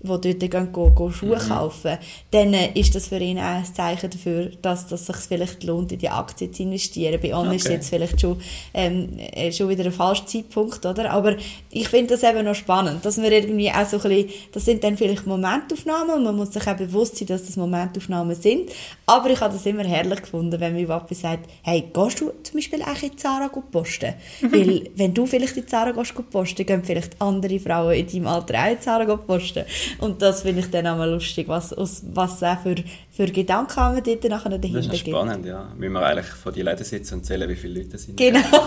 die 0.00 0.38
dort 0.38 0.50
gehen, 0.50 0.72
gehen, 0.72 0.94
gehen 0.94 1.12
Schuhe 1.12 1.36
mhm. 1.36 1.48
kaufen, 1.48 1.98
dann 2.30 2.54
äh, 2.54 2.70
ist 2.74 2.94
das 2.94 3.08
für 3.08 3.18
ihn 3.18 3.38
auch 3.38 3.42
ein 3.42 3.64
Zeichen 3.64 4.10
dafür, 4.10 4.50
dass, 4.62 4.86
dass 4.86 5.00
es 5.00 5.06
sich 5.06 5.16
vielleicht 5.16 5.64
lohnt, 5.64 5.92
in 5.92 5.98
die 5.98 6.08
Aktie 6.08 6.50
zu 6.50 6.62
investieren. 6.62 7.18
Bei 7.20 7.34
uns 7.34 7.46
okay. 7.46 7.56
ist 7.56 7.68
jetzt 7.68 7.88
vielleicht 7.88 8.20
schon, 8.20 8.40
ähm, 8.74 9.18
äh, 9.18 9.50
schon 9.52 9.68
wieder 9.68 9.84
ein 9.84 9.92
falscher 9.92 10.26
Zeitpunkt, 10.26 10.84
oder? 10.84 11.10
Aber 11.10 11.36
ich 11.70 11.88
finde 11.88 12.14
das 12.14 12.22
eben 12.22 12.44
noch 12.44 12.54
spannend, 12.54 13.04
dass 13.04 13.20
wir 13.20 13.32
irgendwie 13.32 13.70
auch 13.70 13.86
so 13.86 13.96
ein 13.96 14.02
bisschen, 14.02 14.30
das 14.52 14.64
sind 14.64 14.84
dann 14.84 14.96
vielleicht 14.96 15.26
Momentaufnahmen 15.26 16.16
und 16.16 16.24
man 16.24 16.36
muss 16.36 16.52
sich 16.52 16.66
auch 16.66 16.76
bewusst 16.76 17.16
sein, 17.16 17.28
dass 17.28 17.46
das 17.46 17.56
Momentaufnahmen 17.56 18.36
sind. 18.36 18.70
Aber 19.06 19.30
ich 19.30 19.40
habe 19.40 19.54
das 19.54 19.64
immer 19.66 19.84
herrlich 19.84 20.22
gefunden, 20.22 20.60
wenn 20.60 20.74
mein 20.74 20.86
Papi 20.86 21.14
sagt, 21.14 21.48
hey, 21.62 21.84
gehst 21.92 22.20
du 22.20 22.32
zum 22.42 22.54
Beispiel 22.54 22.82
auch 22.82 23.02
in 23.02 23.16
Zara 23.16 23.48
posten? 23.48 24.14
Weil, 24.42 24.90
wenn 24.94 25.14
du 25.14 25.26
vielleicht 25.26 25.56
in 25.56 25.66
Zara 25.66 25.92
gehst 25.92 26.14
posten, 26.30 26.66
gehen 26.66 26.84
vielleicht 26.84 27.20
andere 27.20 27.58
Frauen 27.58 27.94
in 27.94 28.06
deinem 28.06 28.26
Alter 28.26 28.54
auch 28.62 28.70
in 28.70 28.80
Zara 28.80 29.16
posten. 29.16 29.64
Und 29.98 30.22
das 30.22 30.42
finde 30.42 30.60
ich 30.60 30.70
dann 30.70 30.86
auch 30.86 30.96
mal 30.96 31.10
lustig, 31.10 31.48
was, 31.48 31.74
was 31.76 32.42
auch 32.42 32.60
für, 32.60 32.76
für 33.10 33.26
Gedanken 33.26 33.76
haben 33.76 33.94
wir 33.96 34.02
dort 34.02 34.24
nachher 34.30 34.50
dahinter 34.50 34.80
Das 34.80 34.86
ist 34.86 34.98
spannend, 34.98 35.36
gibt. 35.36 35.46
ja. 35.46 35.72
Müssen 35.76 35.92
wir 35.92 36.02
eigentlich 36.02 36.26
vor 36.26 36.52
die 36.52 36.62
Läden 36.62 36.84
sitzen 36.84 37.14
und 37.14 37.24
zählen, 37.24 37.48
wie 37.48 37.56
viele 37.56 37.82
Leute 37.82 37.98
sind. 37.98 38.16
Genau. 38.16 38.40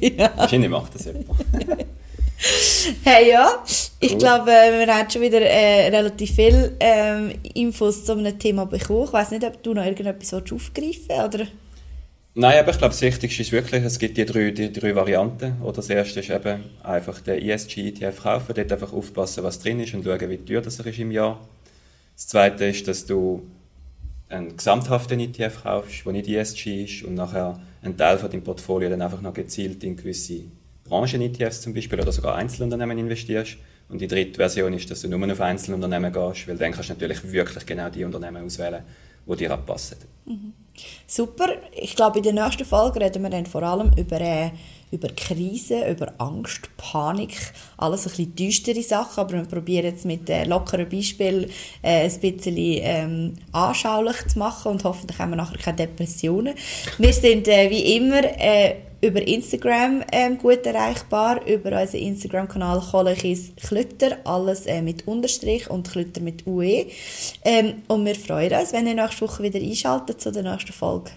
genau. 0.00 0.28
Wahrscheinlich 0.36 0.70
macht 0.70 0.94
das 0.94 1.04
jemand. 1.04 1.26
hey, 3.04 3.30
ja. 3.30 3.48
Ich 3.98 4.12
cool. 4.12 4.18
glaube, 4.18 4.46
wir 4.46 4.94
haben 4.94 5.10
schon 5.10 5.22
wieder 5.22 5.40
äh, 5.40 5.88
relativ 5.88 6.34
viele 6.34 6.76
ähm, 6.80 7.32
Infos 7.54 8.04
zu 8.04 8.12
einem 8.12 8.38
Thema 8.38 8.66
bekommen. 8.66 9.04
Ich 9.04 9.12
weiß 9.12 9.30
nicht, 9.30 9.44
ob 9.44 9.62
du 9.62 9.74
noch 9.74 9.84
irgendetwas 9.84 10.34
aufgreifen 10.34 11.08
willst, 11.08 11.52
Nein, 12.38 12.58
aber 12.58 12.70
ich 12.70 12.76
glaube, 12.76 12.92
das 12.92 13.00
Wichtigste 13.00 13.40
ist 13.40 13.50
wirklich, 13.50 13.82
es 13.82 13.98
gibt 13.98 14.18
die 14.18 14.26
drei, 14.26 14.50
die 14.50 14.70
drei 14.70 14.94
Varianten. 14.94 15.56
Oder 15.62 15.76
das 15.76 15.88
erste 15.88 16.20
ist 16.20 16.28
eben 16.28 16.64
einfach 16.82 17.18
den 17.22 17.40
ESG-ETF 17.40 18.22
kaufen, 18.22 18.52
dort 18.54 18.70
einfach 18.70 18.92
aufpassen, 18.92 19.42
was 19.42 19.58
drin 19.58 19.80
ist 19.80 19.94
und 19.94 20.04
schauen, 20.04 20.28
wie 20.28 20.36
teuer 20.36 20.60
das 20.60 20.78
ist 20.78 20.98
im 20.98 21.10
Jahr. 21.12 21.40
Das 22.14 22.26
zweite 22.26 22.66
ist, 22.66 22.86
dass 22.88 23.06
du 23.06 23.46
einen 24.28 24.54
gesamthaften 24.54 25.18
ETF 25.18 25.62
kaufst, 25.62 26.04
der 26.04 26.12
nicht 26.12 26.28
ESG 26.28 26.84
ist 26.84 27.04
und 27.04 27.14
nachher 27.14 27.58
einen 27.80 27.96
Teil 27.96 28.18
von 28.18 28.30
deinem 28.30 28.44
Portfolio 28.44 28.90
dann 28.90 29.00
einfach 29.00 29.22
noch 29.22 29.32
gezielt 29.32 29.82
in 29.82 29.96
gewisse 29.96 30.42
Branchen-ETFs 30.84 31.62
zum 31.62 31.72
Beispiel 31.72 31.98
oder 31.98 32.12
sogar 32.12 32.34
Einzelunternehmen 32.34 32.98
investierst. 32.98 33.56
Und 33.88 34.02
die 34.02 34.08
dritte 34.08 34.36
Version 34.36 34.74
ist, 34.74 34.90
dass 34.90 35.00
du 35.00 35.08
nur 35.08 35.32
auf 35.32 35.40
Einzelunternehmen 35.40 36.12
gehst, 36.12 36.46
weil 36.48 36.58
dann 36.58 36.72
kannst 36.72 36.90
du 36.90 36.92
natürlich 36.92 37.32
wirklich 37.32 37.64
genau 37.64 37.88
die 37.88 38.04
Unternehmen 38.04 38.44
auswählen, 38.44 38.82
die 39.26 39.36
dir 39.36 39.52
abpassen. 39.52 39.98
Mhm. 40.24 40.52
Super. 41.06 41.48
Ich 41.72 41.96
glaube, 41.96 42.18
in 42.18 42.24
der 42.24 42.32
nächsten 42.32 42.64
Folge 42.64 43.00
reden 43.00 43.22
wir 43.22 43.30
dann 43.30 43.46
vor 43.46 43.62
allem 43.62 43.90
über, 43.96 44.20
äh, 44.20 44.50
über 44.96 45.08
Krisen, 45.08 45.86
über 45.88 46.12
Angst, 46.18 46.68
Panik, 46.76 47.36
alles 47.76 48.06
ein 48.06 48.10
bisschen 48.10 48.34
düstere 48.34 48.82
Sachen, 48.82 49.20
aber 49.20 49.32
wir 49.34 49.44
probieren 49.44 49.86
jetzt 49.86 50.04
mit 50.04 50.28
äh, 50.28 50.44
lockeren 50.44 50.88
Beispielen 50.88 51.50
äh, 51.82 52.08
ein 52.08 52.20
bisschen 52.20 52.56
ähm, 52.56 53.34
anschaulich 53.52 54.16
zu 54.28 54.38
machen 54.38 54.72
und 54.72 54.84
hoffentlich 54.84 55.18
haben 55.18 55.30
wir 55.30 55.36
nachher 55.36 55.58
keine 55.58 55.76
Depressionen. 55.76 56.54
Wir 56.98 57.12
sind 57.12 57.48
äh, 57.48 57.70
wie 57.70 57.96
immer 57.96 58.22
äh, 58.24 58.76
über 59.00 59.26
Instagram 59.26 60.02
ähm, 60.10 60.38
gut 60.38 60.64
erreichbar, 60.64 61.46
über 61.46 61.80
unseren 61.80 62.00
Instagram-Kanal 62.00 62.80
Kolechis 62.80 63.52
Klütter, 63.56 64.16
alles 64.24 64.66
äh, 64.66 64.82
mit 64.82 65.06
Unterstrich 65.06 65.68
und 65.70 65.90
Klütter 65.90 66.20
mit 66.22 66.46
UE. 66.46 66.86
Ähm, 67.44 67.82
und 67.88 68.04
wir 68.04 68.14
freuen 68.14 68.52
uns, 68.52 68.72
wenn 68.72 68.86
ihr 68.86 68.94
nächste 68.94 69.22
Woche 69.22 69.42
wieder 69.42 69.60
einschaltet 69.60 70.20
zu 70.20 70.32
der 70.32 70.42
nächsten 70.42 70.72
Folge. 70.72 71.10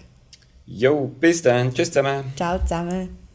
Jo, 0.66 1.10
bis 1.18 1.42
dann. 1.42 1.74
Tschüss 1.74 1.90
zusammen. 1.90 2.32
Ciao 2.36 2.58
zusammen. 2.60 3.29